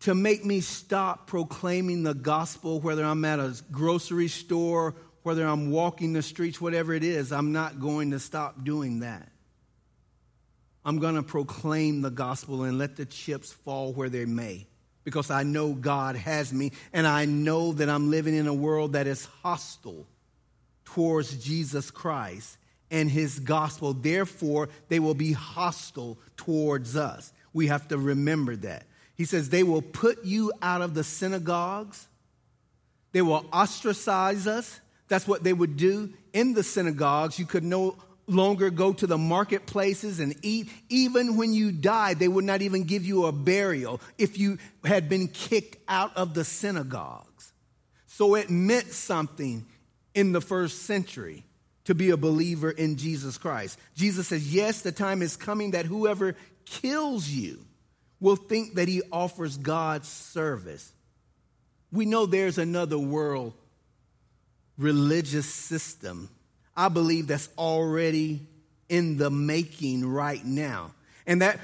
[0.00, 5.70] to make me stop proclaiming the gospel, whether I'm at a grocery store, whether I'm
[5.70, 9.30] walking the streets, whatever it is, I'm not going to stop doing that.
[10.88, 14.66] I'm going to proclaim the gospel and let the chips fall where they may
[15.04, 18.94] because I know God has me and I know that I'm living in a world
[18.94, 20.06] that is hostile
[20.86, 22.56] towards Jesus Christ
[22.90, 23.92] and his gospel.
[23.92, 27.34] Therefore, they will be hostile towards us.
[27.52, 28.86] We have to remember that.
[29.14, 32.08] He says, They will put you out of the synagogues,
[33.12, 34.80] they will ostracize us.
[35.08, 37.38] That's what they would do in the synagogues.
[37.38, 40.70] You could no longer go to the marketplaces and eat.
[40.88, 45.08] Even when you died, they would not even give you a burial if you had
[45.08, 47.52] been kicked out of the synagogues.
[48.06, 49.66] So it meant something
[50.14, 51.44] in the first century
[51.84, 53.78] to be a believer in Jesus Christ.
[53.94, 56.36] Jesus says, Yes, the time is coming that whoever
[56.66, 57.64] kills you
[58.20, 60.92] will think that he offers God's service.
[61.90, 63.54] We know there's another world
[64.76, 66.28] religious system.
[66.78, 68.46] I believe that's already
[68.88, 70.92] in the making right now.
[71.26, 71.58] And that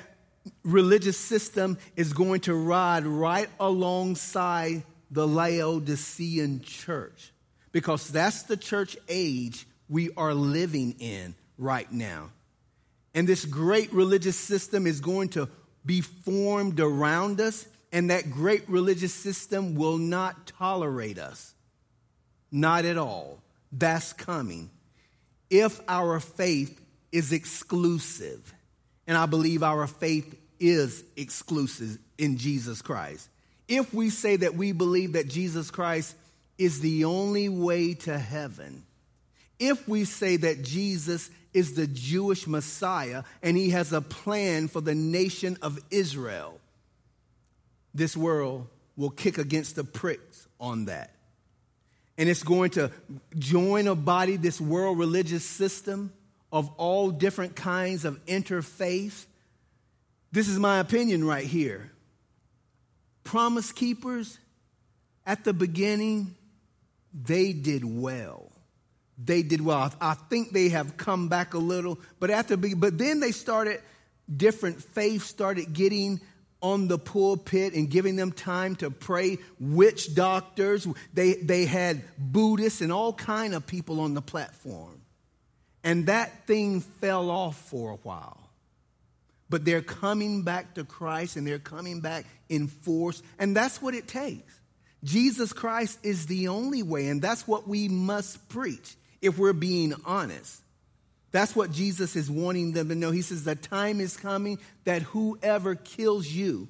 [0.65, 7.33] religious system is going to ride right alongside the Laodicean church
[7.71, 12.31] because that's the church age we are living in right now.
[13.15, 15.49] And this great religious system is going to
[15.87, 21.55] be formed around us, and that great religious system will not tolerate us.
[22.51, 23.39] Not at all.
[23.71, 24.71] That's coming.
[25.51, 26.81] If our faith
[27.13, 28.53] is exclusive,
[29.07, 33.29] and I believe our faith is exclusive in Jesus Christ.
[33.69, 36.17] If we say that we believe that Jesus Christ
[36.59, 38.85] is the only way to heaven,
[39.59, 44.81] if we say that Jesus is the Jewish Messiah and he has a plan for
[44.81, 46.59] the nation of Israel,
[47.95, 51.14] this world will kick against the pricks on that.
[52.17, 52.91] And it's going to
[53.39, 56.13] join a body, this world religious system
[56.53, 59.27] of all different kinds of interfaith.
[60.31, 61.91] This is my opinion right here.
[63.25, 64.39] Promise keepers,
[65.27, 66.37] at the beginning,
[67.13, 68.53] they did well
[69.23, 69.93] they did well.
[70.01, 73.81] I think they have come back a little, but after, but then they started,
[74.35, 76.21] different faiths started getting
[76.65, 79.37] on the pulpit and giving them time to pray.
[79.61, 85.03] Witch doctors, they, they had Buddhists and all kind of people on the platform.
[85.85, 88.41] And that thing fell off for a while.
[89.51, 93.23] But they're coming back to Christ and they're coming back in force.
[93.39, 94.59] And that's what it takes.
[95.05, 99.93] Jesus Christ is the only way, and that's what we must preach if we're being
[100.07, 100.63] honest.
[101.35, 103.11] That's what Jesus is wanting them to know.
[103.11, 106.69] He says, The time is coming that whoever kills you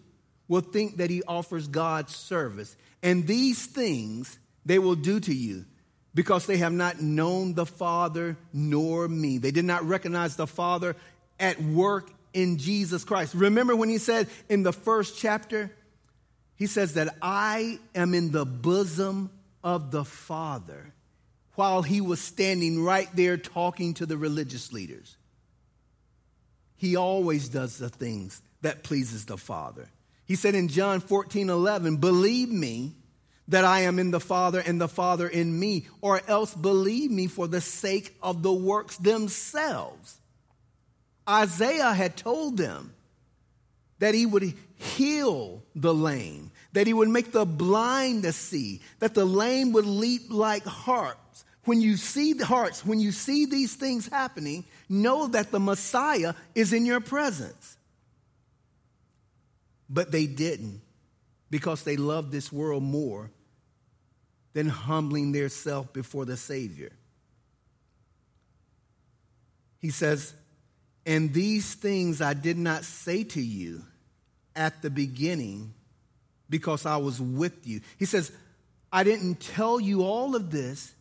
[0.48, 2.74] will think that he offers God service.
[3.02, 5.66] And these things they will do to you
[6.14, 9.36] because they have not known the Father nor me.
[9.36, 10.96] They did not recognize the Father
[11.38, 13.34] at work in Jesus Christ.
[13.34, 15.70] Remember when he said in the first chapter,
[16.56, 19.30] he says that I am in the bosom
[19.62, 20.94] of the Father
[21.54, 25.16] while he was standing right there talking to the religious leaders.
[26.76, 29.88] he always does the things that pleases the Father.
[30.26, 32.92] He said in John 14, 11, believe me
[33.48, 37.26] that I am in the Father and the Father in me, or else believe me
[37.26, 40.18] for the sake of the works themselves.
[41.28, 42.94] Isaiah had told them
[43.98, 49.14] that he would heal the lame, that he would make the blind to see, that
[49.14, 51.20] the lame would leap like harps.
[51.64, 56.34] When you see the hearts, when you see these things happening, know that the Messiah
[56.54, 57.76] is in your presence.
[59.88, 60.80] But they didn't
[61.50, 63.30] because they loved this world more
[64.54, 66.92] than humbling their self before the Savior.
[69.78, 70.32] He says,
[71.04, 73.82] And these things I did not say to you
[74.56, 75.74] at the beginning
[76.48, 77.80] because I was with you.
[77.98, 78.32] He says,
[78.92, 80.93] I didn't tell you all of this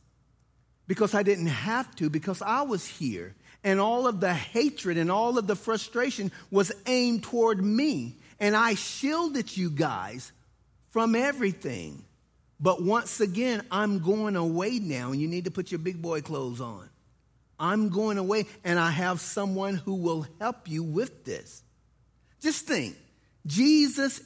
[0.87, 3.35] because I didn't have to, because I was here.
[3.63, 8.17] And all of the hatred and all of the frustration was aimed toward me.
[8.39, 10.31] And I shielded you guys
[10.91, 12.03] from everything.
[12.59, 16.21] But once again, I'm going away now, and you need to put your big boy
[16.21, 16.89] clothes on.
[17.59, 21.61] I'm going away, and I have someone who will help you with this.
[22.41, 22.95] Just think
[23.45, 24.21] Jesus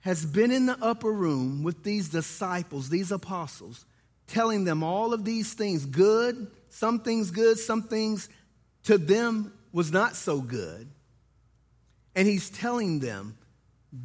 [0.00, 3.84] has been in the upper room with these disciples, these apostles,
[4.26, 8.28] telling them all of these things good, some things good, some things
[8.84, 10.88] to them was not so good.
[12.14, 13.36] And he's telling them,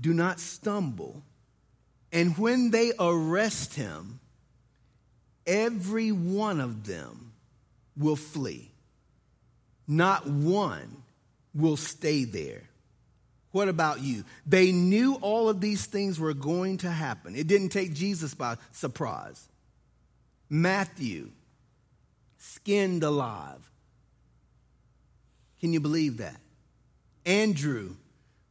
[0.01, 1.23] do not stumble.
[2.11, 4.19] And when they arrest him,
[5.45, 7.33] every one of them
[7.95, 8.71] will flee.
[9.87, 11.03] Not one
[11.53, 12.63] will stay there.
[13.51, 14.23] What about you?
[14.45, 17.35] They knew all of these things were going to happen.
[17.35, 19.47] It didn't take Jesus by surprise.
[20.49, 21.29] Matthew,
[22.37, 23.69] skinned alive.
[25.59, 26.39] Can you believe that?
[27.25, 27.95] Andrew,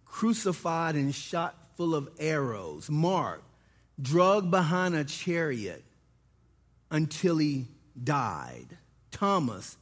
[0.05, 2.91] crucified and shot full of arrows.
[2.91, 3.43] Mark,
[4.01, 5.85] drugged behind a chariot
[6.91, 7.67] until he
[8.03, 8.77] died.
[9.11, 9.77] Thomas,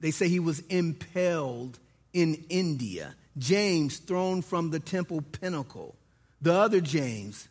[0.00, 1.78] they say he was impaled
[2.12, 3.14] in India.
[3.38, 5.96] James, thrown from the temple pinnacle.
[6.42, 7.48] The other James,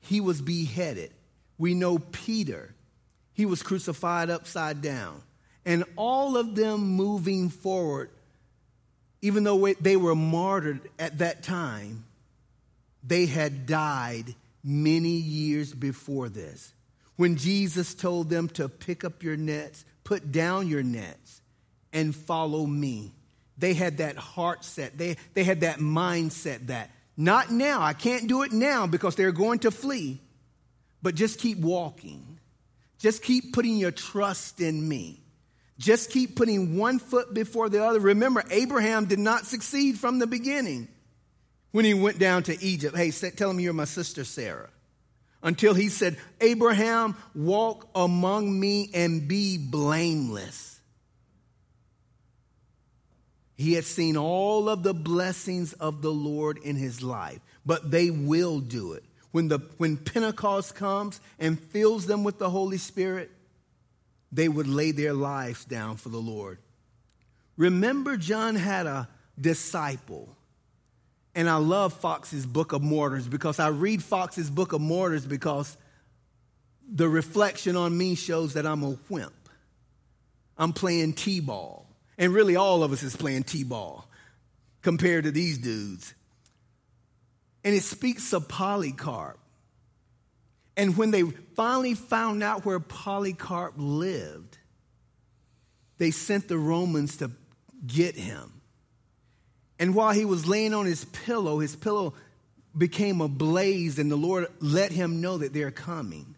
[0.00, 1.12] he was beheaded.
[1.56, 2.73] We know Peter,
[3.34, 5.20] he was crucified upside down.
[5.66, 8.10] And all of them moving forward,
[9.22, 12.04] even though they were martyred at that time,
[13.02, 16.72] they had died many years before this.
[17.16, 21.40] When Jesus told them to pick up your nets, put down your nets,
[21.92, 23.12] and follow me,
[23.56, 24.98] they had that heart set.
[24.98, 29.32] They, they had that mindset that not now, I can't do it now because they're
[29.32, 30.20] going to flee,
[31.02, 32.33] but just keep walking.
[32.98, 35.20] Just keep putting your trust in me.
[35.78, 38.00] Just keep putting one foot before the other.
[38.00, 40.88] Remember, Abraham did not succeed from the beginning
[41.72, 42.96] when he went down to Egypt.
[42.96, 44.70] Hey, tell him you're my sister Sarah.
[45.42, 50.80] Until he said, Abraham, walk among me and be blameless.
[53.56, 58.10] He had seen all of the blessings of the Lord in his life, but they
[58.10, 59.04] will do it.
[59.34, 63.32] When, the, when Pentecost comes and fills them with the Holy Spirit,
[64.30, 66.58] they would lay their lives down for the Lord.
[67.56, 69.08] Remember, John had a
[69.40, 70.28] disciple
[71.34, 75.76] and I love Foxe's Book of Martyrs because I read Foxe's Book of Martyrs because
[76.88, 79.32] the reflection on me shows that I'm a wimp.
[80.56, 81.88] I'm playing T ball.
[82.18, 84.08] And really, all of us is playing T ball
[84.80, 86.14] compared to these dudes.
[87.64, 89.38] And it speaks of Polycarp.
[90.76, 94.58] And when they finally found out where Polycarp lived,
[95.98, 97.30] they sent the Romans to
[97.86, 98.60] get him.
[99.78, 102.14] And while he was laying on his pillow, his pillow
[102.76, 106.34] became ablaze, and the Lord let him know that they're coming.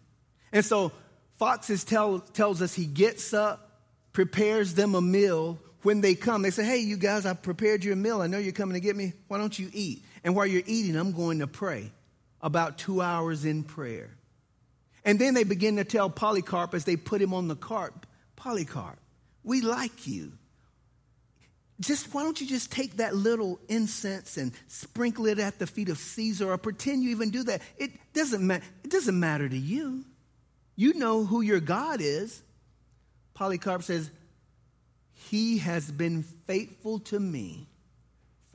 [0.52, 0.92] And so
[1.38, 3.80] Foxe's tell, tells us he gets up,
[4.12, 5.58] prepares them a meal.
[5.82, 8.20] When they come, they say, Hey, you guys, I prepared you a meal.
[8.20, 9.12] I know you're coming to get me.
[9.28, 10.04] Why don't you eat?
[10.26, 11.90] And while you're eating, I'm going to pray.
[12.42, 14.10] About two hours in prayer.
[15.06, 17.94] And then they begin to tell Polycarp as they put him on the cart
[18.36, 18.98] Polycarp,
[19.42, 20.32] we like you
[21.80, 25.88] just why don't you just take that little incense and sprinkle it at the feet
[25.88, 27.60] of Caesar or pretend you even do that?
[27.76, 28.64] It doesn't matter.
[28.82, 30.04] It doesn't matter to you.
[30.74, 32.42] You know who your God is.
[33.34, 34.10] Polycarp says,
[35.12, 37.68] He has been faithful to me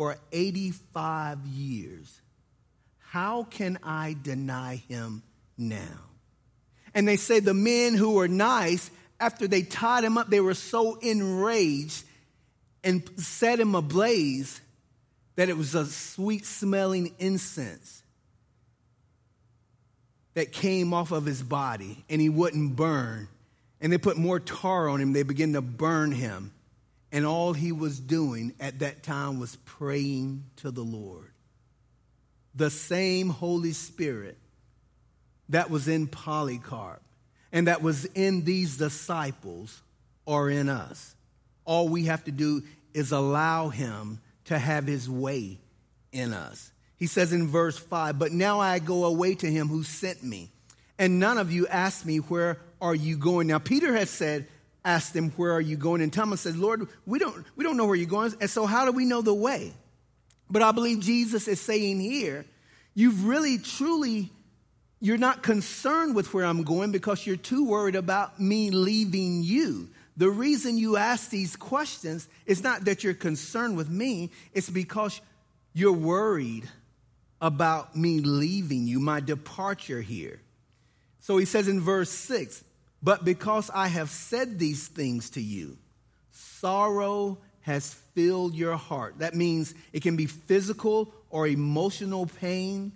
[0.01, 2.21] for 85 years.
[2.97, 5.21] How can I deny him
[5.59, 5.99] now?
[6.95, 8.89] And they say the men who were nice,
[9.19, 12.03] after they tied him up, they were so enraged
[12.83, 14.59] and set him ablaze
[15.35, 18.01] that it was a sweet smelling incense
[20.33, 23.27] that came off of his body and he wouldn't burn.
[23.79, 26.53] And they put more tar on him, they began to burn him.
[27.11, 31.31] And all he was doing at that time was praying to the Lord.
[32.55, 34.37] The same Holy Spirit
[35.49, 37.01] that was in Polycarp
[37.51, 39.81] and that was in these disciples
[40.25, 41.15] are in us.
[41.65, 45.59] All we have to do is allow him to have his way
[46.11, 46.71] in us.
[46.97, 50.49] He says in verse 5, But now I go away to him who sent me.
[50.99, 53.47] And none of you asked me, Where are you going?
[53.47, 54.47] Now, Peter had said,
[54.83, 56.01] Asked them, Where are you going?
[56.01, 58.33] And Thomas said, Lord, we don't, we don't know where you're going.
[58.41, 59.73] And so, how do we know the way?
[60.49, 62.45] But I believe Jesus is saying here,
[62.93, 64.31] You've really, truly,
[64.99, 69.89] you're not concerned with where I'm going because you're too worried about me leaving you.
[70.17, 75.21] The reason you ask these questions is not that you're concerned with me, it's because
[75.73, 76.69] you're worried
[77.39, 80.41] about me leaving you, my departure here.
[81.21, 82.63] So he says in verse 6
[83.03, 85.77] But because I have said these things to you,
[86.31, 89.19] sorrow has filled your heart.
[89.19, 92.91] That means it can be physical or emotional pain.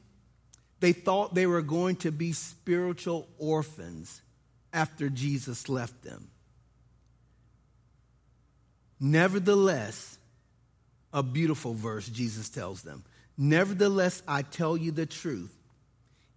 [0.80, 4.22] They thought they were going to be spiritual orphans
[4.74, 6.30] after Jesus left them.
[9.00, 10.18] Nevertheless,
[11.14, 13.04] a beautiful verse, Jesus tells them.
[13.38, 15.54] Nevertheless, I tell you the truth.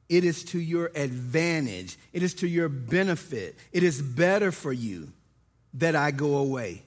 [0.09, 5.13] It is to your advantage, it is to your benefit, it is better for you
[5.75, 6.83] that I go away.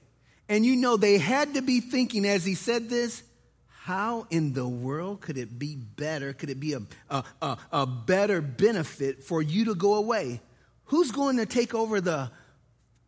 [0.48, 3.22] And you know, they had to be thinking as he said this
[3.68, 6.32] how in the world could it be better?
[6.32, 10.40] Could it be a, a, a, a better benefit for you to go away?
[10.84, 12.30] Who's going to take over the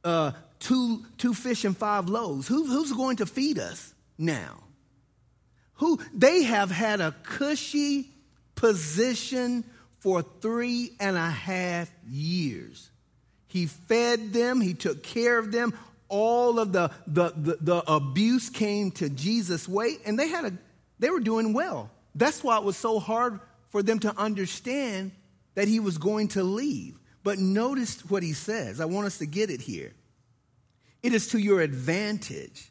[0.02, 0.32] uh,
[0.64, 2.48] two, two fish and five loaves.
[2.48, 4.62] Who, who's going to feed us now?
[5.74, 8.08] Who they have had a cushy
[8.54, 9.64] position
[10.04, 12.90] for three and a half years.
[13.46, 15.72] He fed them, he took care of them.
[16.10, 20.52] All of the, the, the, the abuse came to Jesus' way, and they had a
[20.98, 21.90] they were doing well.
[22.14, 23.40] That's why it was so hard
[23.70, 25.12] for them to understand
[25.54, 26.98] that he was going to leave.
[27.22, 28.82] But notice what he says.
[28.82, 29.94] I want us to get it here.
[31.02, 32.70] It is to your advantage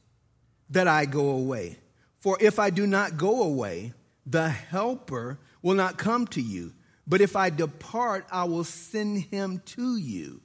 [0.69, 1.79] that I go away.
[2.19, 6.73] For if I do not go away, the helper will not come to you.
[7.05, 10.41] But if I depart, I will send him to you.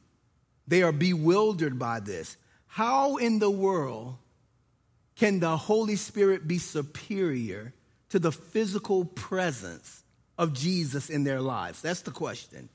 [0.66, 2.36] They are bewildered by this.
[2.66, 4.16] How in the world
[5.16, 7.72] can the Holy Spirit be superior
[8.10, 10.02] to the physical presence
[10.36, 11.80] of Jesus in their lives?
[11.80, 12.68] That's the question.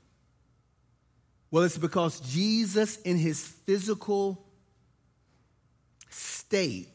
[1.50, 4.44] Well, it's because Jesus, in his physical
[6.10, 6.88] state,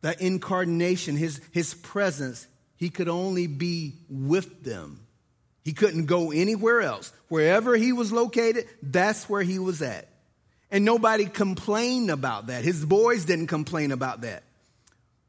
[0.00, 5.01] the incarnation, his, his presence, he could only be with them.
[5.64, 7.12] He couldn't go anywhere else.
[7.28, 10.08] Wherever he was located, that's where he was at.
[10.70, 12.64] And nobody complained about that.
[12.64, 14.42] His boys didn't complain about that.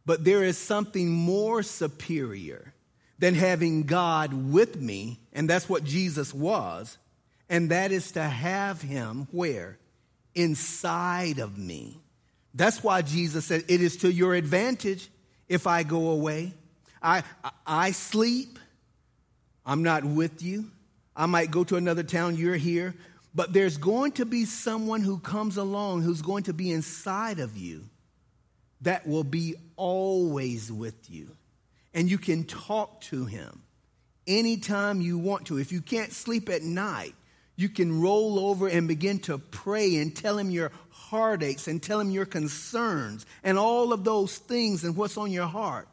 [0.06, 2.74] But there is something more superior
[3.20, 6.98] than having God with me, and that's what Jesus was,
[7.50, 9.78] and that is to have him where?
[10.36, 12.00] Inside of me.
[12.54, 15.10] That's why Jesus said, It is to your advantage
[15.48, 16.54] if I go away.
[17.02, 17.24] I,
[17.66, 18.60] I sleep.
[19.66, 20.66] I'm not with you.
[21.16, 22.36] I might go to another town.
[22.36, 22.96] You're here.
[23.36, 27.58] But there's going to be someone who comes along who's going to be inside of
[27.58, 27.86] you
[28.82, 31.30] that will be always with you.
[31.94, 33.64] And you can talk to him
[34.28, 35.58] anytime you want to.
[35.58, 37.16] If you can't sleep at night,
[37.56, 42.00] you can roll over and begin to pray and tell him your heartaches and tell
[42.00, 45.88] him your concerns and all of those things and what's on your heart.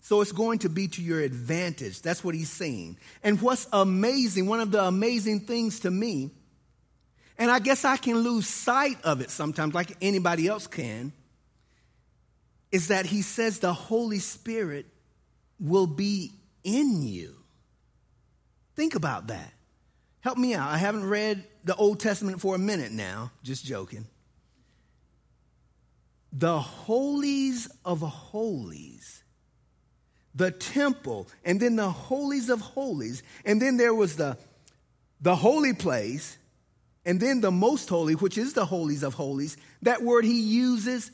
[0.00, 2.02] So it's going to be to your advantage.
[2.02, 2.98] That's what he's saying.
[3.22, 6.30] And what's amazing, one of the amazing things to me,
[7.38, 11.12] and I guess I can lose sight of it sometimes, like anybody else can,
[12.72, 14.86] is that he says the Holy Spirit
[15.58, 16.32] will be
[16.64, 17.34] in you.
[18.76, 19.52] Think about that.
[20.20, 20.70] Help me out.
[20.70, 24.06] I haven't read the Old Testament for a minute now, just joking
[26.32, 29.19] the holies of holies,
[30.34, 33.22] the temple, and then the holies of holies.
[33.44, 34.36] And then there was the,
[35.20, 36.38] the holy place,
[37.04, 39.56] and then the most holy, which is the holies of holies.
[39.82, 41.10] That word he uses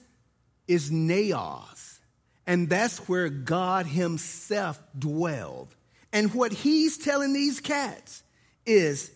[0.68, 2.00] is naos.
[2.46, 5.74] And that's where God himself dwelled.
[6.12, 8.22] And what he's telling these cats
[8.64, 9.10] is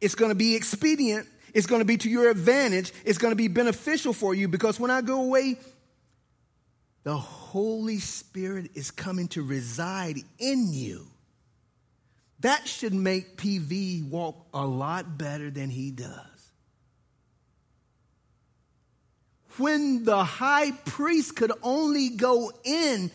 [0.00, 2.92] it's going to be expedient it's going to be to your advantage.
[3.04, 5.58] It's going to be beneficial for you because when I go away,
[7.04, 11.06] the Holy Spirit is coming to reside in you.
[12.40, 16.10] That should make PV walk a lot better than he does.
[19.58, 23.10] When the high priest could only go in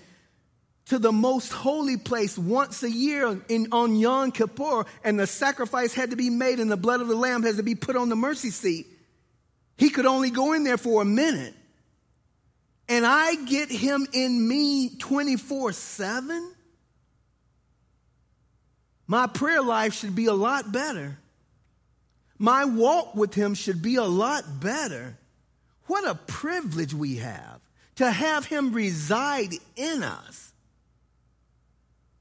[0.86, 5.94] to the most holy place once a year in, on Yom Kippur, and the sacrifice
[5.94, 8.08] had to be made, and the blood of the lamb has to be put on
[8.08, 8.88] the mercy seat.
[9.78, 11.54] He could only go in there for a minute.
[12.90, 16.54] And I get him in me 24 7.
[19.08, 21.18] My prayer life should be a lot better.
[22.38, 25.18] My walk with him should be a lot better.
[25.88, 27.62] What a privilege we have
[27.96, 30.54] to have him reside in us.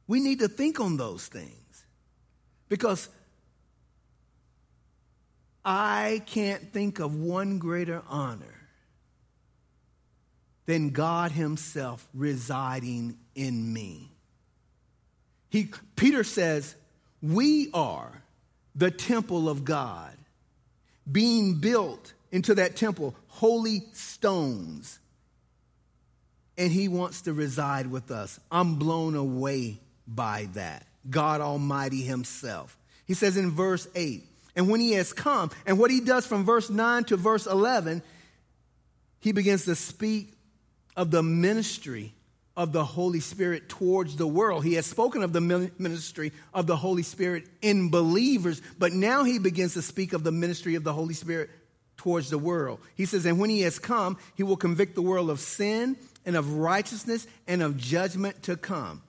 [0.06, 1.84] We need to think on those things
[2.68, 3.08] because
[5.64, 8.55] I can't think of one greater honor
[10.66, 14.10] than God Himself residing in me.
[15.48, 16.74] He, Peter says,
[17.22, 18.12] We are
[18.74, 20.16] the temple of God,
[21.10, 24.98] being built into that temple, holy stones.
[26.58, 28.38] And He wants to reside with us.
[28.50, 30.86] I'm blown away by that.
[31.08, 32.76] God Almighty Himself.
[33.06, 34.24] He says in verse 8,
[34.56, 38.02] and when He has come, and what He does from verse 9 to verse 11,
[39.20, 40.32] He begins to speak
[40.96, 42.14] of the ministry
[42.56, 44.64] of the Holy Spirit towards the world.
[44.64, 49.38] He has spoken of the ministry of the Holy Spirit in believers, but now he
[49.38, 51.50] begins to speak of the ministry of the Holy Spirit
[51.98, 52.80] towards the world.
[52.94, 56.34] He says, And when he has come, he will convict the world of sin and
[56.34, 59.02] of righteousness and of judgment to come.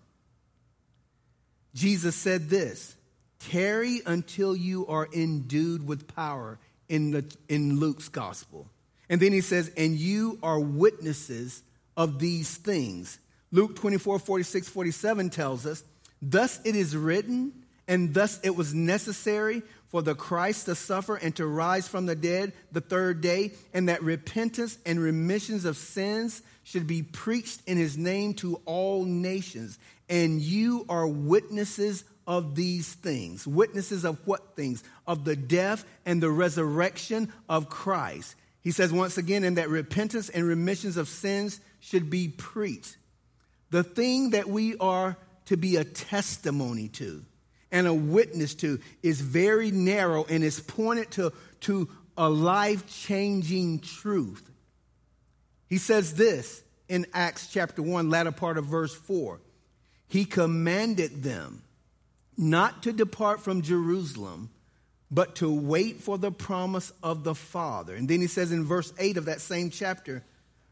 [1.74, 2.96] Jesus said this
[3.40, 6.58] tarry until you are endued with power
[6.90, 8.68] in, the, in Luke's gospel.
[9.10, 11.62] And then he says, and you are witnesses
[11.98, 13.20] of these things.
[13.52, 15.84] Luke 24, 46, 47 tells us,
[16.22, 17.52] thus it is written,
[17.88, 22.16] and thus it was necessary for the Christ to suffer and to rise from the
[22.16, 27.78] dead the third day, and that repentance and remissions of sins should be preached in
[27.78, 29.80] his name to all nations,
[30.10, 33.48] and you are witnesses of these things.
[33.48, 34.84] Witnesses of what things?
[35.08, 38.36] Of the death and the resurrection of Christ.
[38.62, 42.98] He says once again, and that repentance and remissions of sins should be preached.
[43.70, 47.24] The thing that we are to be a testimony to
[47.72, 53.80] and a witness to is very narrow and is pointed to, to a life changing
[53.80, 54.50] truth.
[55.68, 59.40] He says this in Acts chapter 1, latter part of verse 4
[60.08, 61.64] he commanded them
[62.38, 64.50] not to depart from Jerusalem,
[65.12, 67.96] but to wait for the promise of the Father.
[67.96, 70.24] And then he says in verse 8 of that same chapter,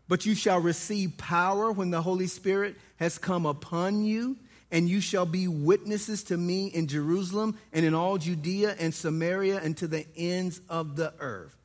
[0.08, 4.38] But you shall receive power when the Holy Spirit has come upon you,
[4.72, 9.60] and you shall be witnesses to me in Jerusalem and in all Judea and Samaria
[9.62, 11.56] and to the ends of the earth.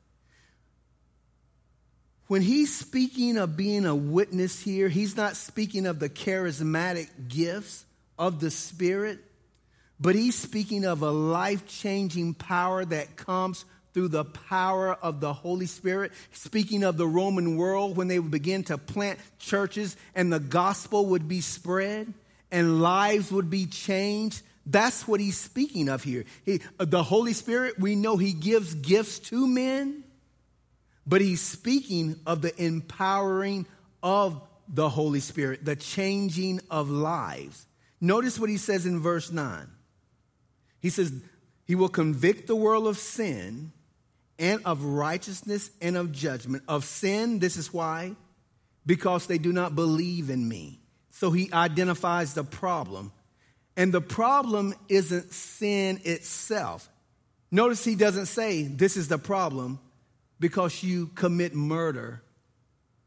[2.29, 7.85] When he's speaking of being a witness here, he's not speaking of the charismatic gifts
[8.17, 9.19] of the Spirit,
[9.99, 15.33] but he's speaking of a life changing power that comes through the power of the
[15.33, 16.13] Holy Spirit.
[16.33, 21.07] Speaking of the Roman world, when they would begin to plant churches and the gospel
[21.07, 22.13] would be spread
[22.51, 24.43] and lives would be changed.
[24.67, 26.25] That's what he's speaking of here.
[26.45, 30.05] He, the Holy Spirit, we know he gives gifts to men
[31.11, 33.67] but he's speaking of the empowering
[34.01, 37.67] of the Holy Spirit, the changing of lives.
[38.01, 39.67] Notice what he says in verse 9.
[40.81, 41.13] He says,
[41.67, 43.73] He will convict the world of sin
[44.41, 46.65] and of righteousness and of judgment.
[46.67, 48.17] Of sin, this is why,
[48.85, 50.81] because they do not believe in me.
[51.11, 53.13] So he identifies the problem.
[53.77, 56.89] And the problem isn't sin itself.
[57.51, 59.79] Notice he doesn't say, This is the problem
[60.39, 62.23] because you commit murder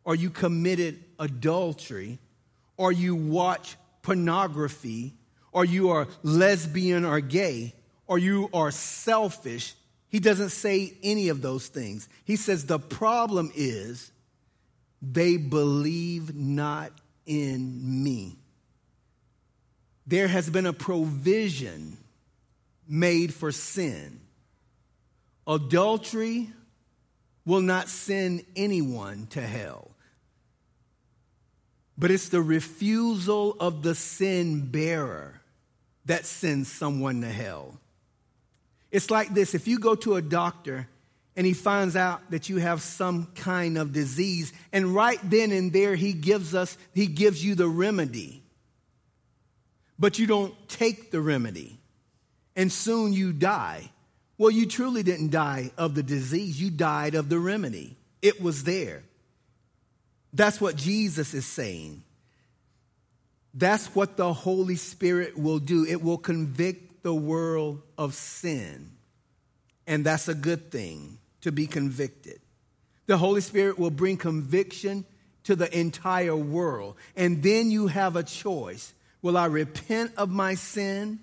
[0.04, 2.20] or you committed adultery
[2.78, 5.14] or you watch pornography
[5.52, 7.74] or you are lesbian or gay
[8.06, 9.76] or you are selfish.
[10.14, 12.08] He doesn't say any of those things.
[12.24, 14.12] He says the problem is
[15.02, 16.94] they believe not
[17.26, 18.38] in me.
[20.08, 21.98] There has been a provision
[22.88, 24.22] made for sin.
[25.48, 26.50] Adultery,
[27.46, 29.92] will not send anyone to hell.
[31.98, 35.42] But it's the refusal of the sin bearer
[36.06, 37.80] that sends someone to hell.
[38.94, 40.88] It's like this if you go to a doctor
[41.36, 44.54] and he finds out that you have some kind of disease.
[44.72, 48.44] And right then and there, he gives us, he gives you the remedy.
[49.98, 51.80] But you don't take the remedy.
[52.56, 53.90] And soon you die.
[54.38, 57.98] Well, you truly didn't die of the disease, you died of the remedy.
[58.22, 59.02] It was there.
[60.34, 62.04] That's what Jesus is saying.
[63.56, 65.86] That's what the Holy Spirit will do.
[65.86, 68.92] It will convict the world of sin.
[69.86, 72.40] And that's a good thing to be convicted.
[73.06, 75.06] The Holy Spirit will bring conviction
[75.44, 76.96] to the entire world.
[77.16, 78.94] And then you have a choice.
[79.22, 81.20] Will I repent of my sin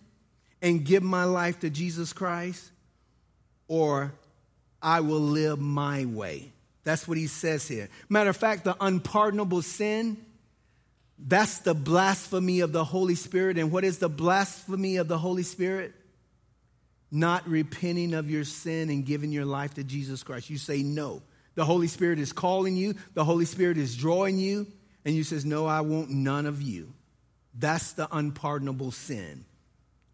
[0.63, 2.71] and give my life to Jesus Christ?
[3.67, 4.13] Or
[4.83, 6.53] I will live my way.
[6.85, 7.89] That's what he says here.
[8.09, 10.19] Matter of fact, the unpardonable sin,
[11.27, 13.59] that's the blasphemy of the Holy Spirit.
[13.59, 15.95] And what is the blasphemy of the Holy Spirit?
[17.11, 20.49] Not repenting of your sin and giving your life to Jesus Christ.
[20.49, 21.23] You say no.
[21.57, 24.67] The Holy Spirit is calling you, the Holy Spirit is drawing you,
[25.05, 26.95] and you says, "No, I want none of you."
[27.53, 29.45] That's the unpardonable sin.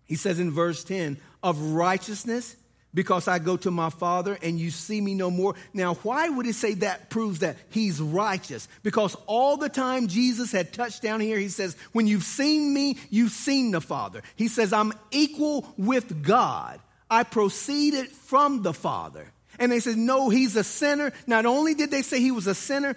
[0.06, 2.56] He says in verse 10, "Of righteousness
[2.96, 5.54] because I go to my Father and you see me no more.
[5.74, 8.66] Now, why would it say that proves that he's righteous?
[8.82, 12.96] Because all the time Jesus had touched down here, he says, When you've seen me,
[13.10, 14.22] you've seen the Father.
[14.34, 16.80] He says, I'm equal with God.
[17.10, 19.30] I proceeded from the Father.
[19.58, 21.12] And they said, No, he's a sinner.
[21.26, 22.96] Not only did they say he was a sinner,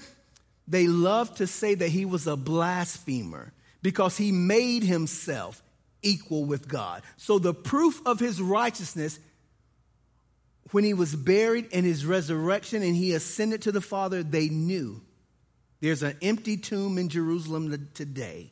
[0.65, 5.61] they loved to say that he was a blasphemer because he made himself
[6.01, 7.03] equal with God.
[7.17, 9.19] So the proof of his righteousness
[10.71, 15.01] when he was buried and his resurrection and he ascended to the Father, they knew
[15.81, 18.51] there's an empty tomb in Jerusalem today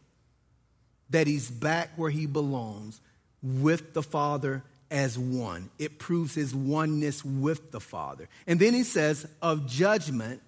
[1.09, 2.99] that he's back where he belongs
[3.41, 5.70] with the Father as one.
[5.78, 8.30] It proves his oneness with the Father.
[8.45, 10.41] And then he says, of judgment,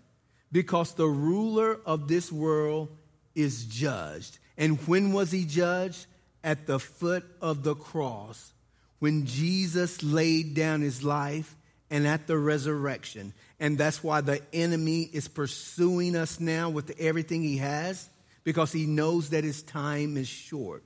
[0.52, 2.90] because the ruler of this world
[3.36, 4.40] is judged.
[4.58, 6.06] And when was he judged?
[6.42, 8.54] At the foot of the cross.
[9.00, 11.56] When Jesus laid down his life
[11.90, 13.34] and at the resurrection.
[13.60, 18.10] And that's why the enemy is pursuing us now with everything he has,
[18.44, 20.84] because he knows that his time is short.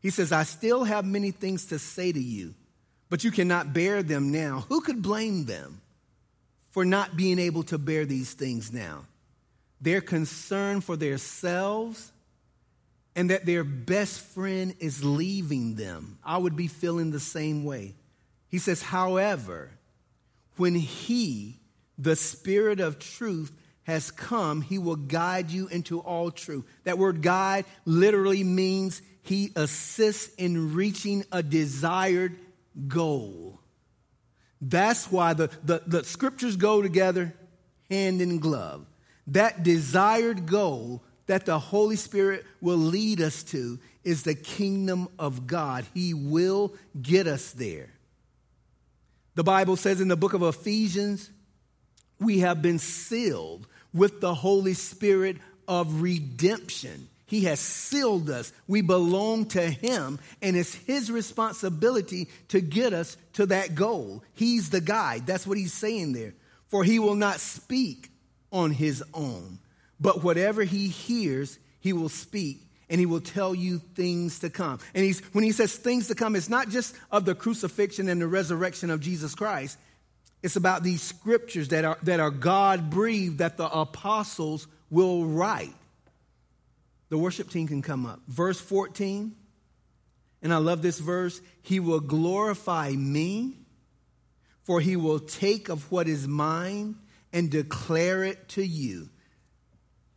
[0.00, 2.54] He says, I still have many things to say to you,
[3.10, 4.64] but you cannot bear them now.
[4.68, 5.80] Who could blame them
[6.70, 9.06] for not being able to bear these things now?
[9.80, 12.12] Their concern for themselves
[13.14, 16.18] and that their best friend is leaving them.
[16.24, 17.94] I would be feeling the same way.
[18.48, 19.70] He says, however,
[20.58, 21.60] when He,
[21.96, 23.52] the Spirit of truth,
[23.84, 26.64] has come, He will guide you into all truth.
[26.84, 32.38] That word guide literally means He assists in reaching a desired
[32.86, 33.60] goal.
[34.60, 37.34] That's why the, the, the scriptures go together
[37.90, 38.86] hand in glove.
[39.28, 45.46] That desired goal that the Holy Spirit will lead us to is the kingdom of
[45.46, 45.84] God.
[45.94, 47.90] He will get us there.
[49.38, 51.30] The Bible says in the book of Ephesians,
[52.18, 55.36] we have been sealed with the Holy Spirit
[55.68, 57.08] of redemption.
[57.24, 58.52] He has sealed us.
[58.66, 64.24] We belong to Him, and it's His responsibility to get us to that goal.
[64.34, 65.24] He's the guide.
[65.24, 66.34] That's what He's saying there.
[66.66, 68.10] For He will not speak
[68.50, 69.60] on His own,
[70.00, 74.78] but whatever He hears, He will speak and he will tell you things to come.
[74.94, 78.20] And he's, when he says things to come, it's not just of the crucifixion and
[78.20, 79.78] the resurrection of Jesus Christ.
[80.42, 85.74] It's about these scriptures that are, that are God breathed that the apostles will write.
[87.08, 88.20] The worship team can come up.
[88.28, 89.34] Verse 14,
[90.42, 93.54] and I love this verse He will glorify me,
[94.62, 96.96] for he will take of what is mine
[97.32, 99.08] and declare it to you.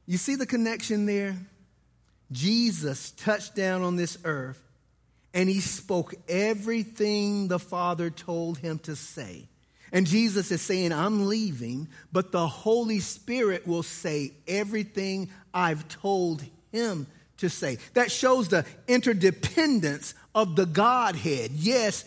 [0.05, 1.38] You see the connection there?
[2.32, 4.61] Jesus touched down on this earth
[5.34, 9.47] and he spoke everything the Father told him to say.
[9.93, 16.43] And Jesus is saying, I'm leaving, but the Holy Spirit will say everything I've told
[16.71, 17.07] him
[17.38, 17.77] to say.
[17.93, 21.51] That shows the interdependence of the Godhead.
[21.51, 22.05] Yes,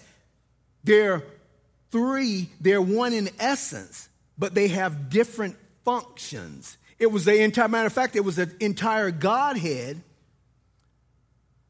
[0.83, 1.23] they're
[1.91, 4.09] three, they're one in essence,
[4.39, 6.79] but they have different functions.
[6.99, 10.01] It was the entire, matter of fact, it was the entire Godhead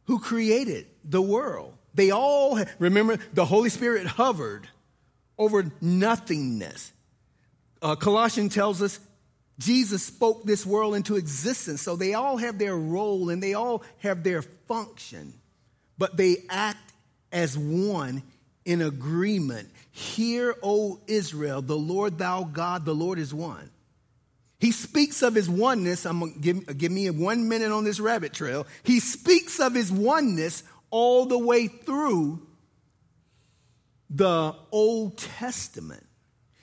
[0.05, 1.74] who created the world.
[1.94, 4.68] They all, remember, the Holy Spirit hovered
[5.38, 6.92] over nothingness.
[7.80, 8.98] Uh, Colossians tells us
[9.59, 11.80] Jesus spoke this world into existence.
[11.82, 15.34] So they all have their role and they all have their function,
[15.98, 16.92] but they act
[17.30, 18.22] as one
[18.64, 19.70] in agreement.
[19.90, 23.70] Hear, O Israel, the Lord thou God, the Lord is one.
[24.64, 26.06] He speaks of his oneness.
[26.06, 28.66] I'm gonna give, give me one minute on this rabbit trail.
[28.82, 32.40] He speaks of his oneness all the way through
[34.08, 36.06] the Old Testament.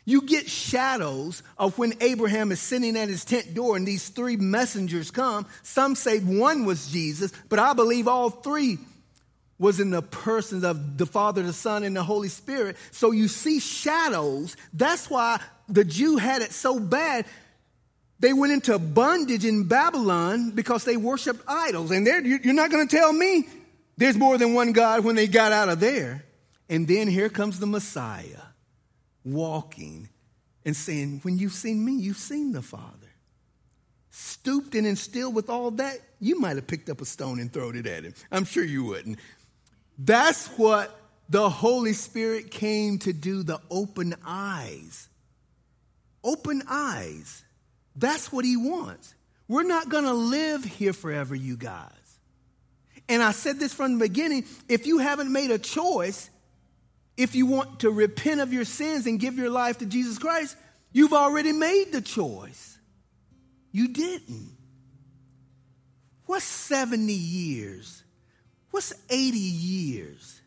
[0.03, 4.35] You get shadows of when Abraham is sitting at his tent door and these three
[4.35, 5.45] messengers come.
[5.61, 8.79] Some say one was Jesus, but I believe all three
[9.59, 12.77] was in the persons of the Father, the Son, and the Holy Spirit.
[12.89, 14.57] So you see shadows.
[14.73, 15.39] That's why
[15.69, 17.27] the Jew had it so bad.
[18.21, 21.89] They went into bondage in Babylon because they worshiped idols.
[21.89, 23.47] And you're not going to tell me
[23.97, 26.23] there's more than one God when they got out of there.
[26.69, 28.43] And then here comes the Messiah
[29.25, 30.07] walking
[30.63, 32.87] and saying, When you've seen me, you've seen the Father.
[34.11, 37.75] Stooped and instilled with all that, you might have picked up a stone and thrown
[37.75, 38.13] it at him.
[38.31, 39.17] I'm sure you wouldn't.
[39.97, 40.95] That's what
[41.27, 45.09] the Holy Spirit came to do the open eyes.
[46.23, 47.43] Open eyes.
[47.95, 49.13] That's what He wants.
[49.47, 51.91] We're not going to live here forever, you guys.
[53.09, 56.29] And I said this from the beginning if you haven't made a choice,
[57.17, 60.55] if you want to repent of your sins and give your life to Jesus Christ,
[60.93, 62.77] you've already made the choice.
[63.71, 64.55] You didn't.
[66.25, 68.03] What's 70 years?
[68.69, 70.41] What's 80 years?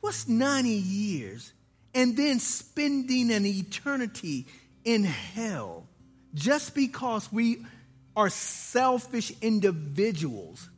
[0.00, 1.52] What's 90 years?
[1.94, 4.46] And then spending an eternity
[4.84, 5.86] in hell
[6.34, 7.64] just because we
[8.16, 10.68] are selfish individuals.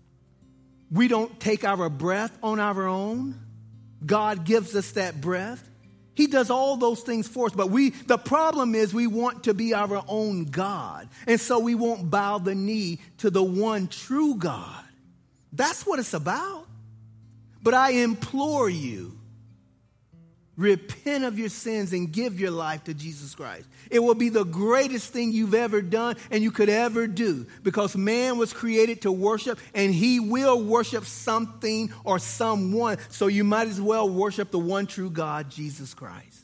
[0.91, 3.41] We don't take our breath on our own.
[4.05, 5.69] God gives us that breath.
[6.15, 9.55] He does all those things for us, but we the problem is we want to
[9.55, 11.09] be our own God.
[11.27, 14.85] And so we won't bow the knee to the one true God.
[15.53, 16.67] That's what it's about.
[17.63, 19.19] But I implore you,
[20.57, 23.69] repent of your sins and give your life to Jesus Christ.
[23.91, 27.97] It will be the greatest thing you've ever done and you could ever do because
[27.97, 32.99] man was created to worship and he will worship something or someone.
[33.11, 36.41] So you might as well worship the one true God, Jesus Christ.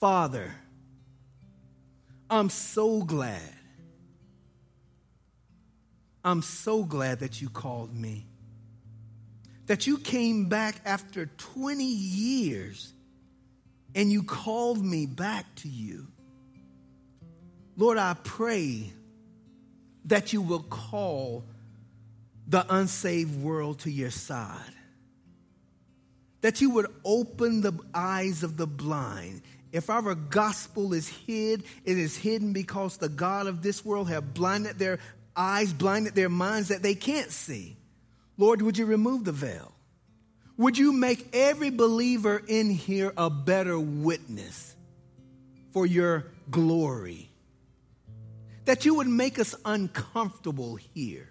[0.00, 0.52] Father,
[2.28, 3.40] I'm so glad.
[6.24, 8.26] I'm so glad that you called me
[9.66, 12.92] that you came back after 20 years
[13.96, 16.06] and you called me back to you.
[17.78, 18.92] Lord, I pray
[20.04, 21.44] that you will call
[22.46, 24.60] the unsaved world to your side.
[26.42, 29.40] That you would open the eyes of the blind.
[29.72, 34.34] If our gospel is hid, it is hidden because the God of this world have
[34.34, 34.98] blinded their
[35.34, 37.78] eyes, blinded their minds that they can't see.
[38.36, 39.75] Lord, would you remove the veil?
[40.58, 44.74] Would you make every believer in here a better witness
[45.72, 47.30] for your glory?
[48.64, 51.28] That you would make us uncomfortable here.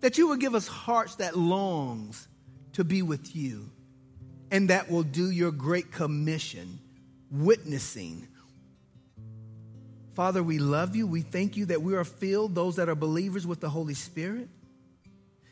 [0.00, 2.28] That you would give us hearts that longs
[2.74, 3.70] to be with you
[4.50, 6.78] and that will do your great commission,
[7.30, 8.26] witnessing.
[10.14, 11.06] Father, we love you.
[11.06, 14.48] We thank you that we are filled, those that are believers, with the Holy Spirit.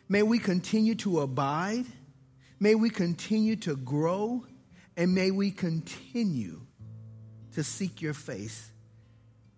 [0.09, 1.85] May we continue to abide.
[2.61, 4.45] May we continue to grow.
[4.99, 6.61] And may we continue
[7.53, 8.73] to seek your face.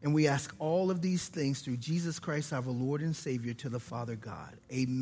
[0.03, 3.71] And we ask all of these things through Jesus Christ, our Lord and Savior, to
[3.71, 4.57] the Father God.
[4.71, 4.99] Amen.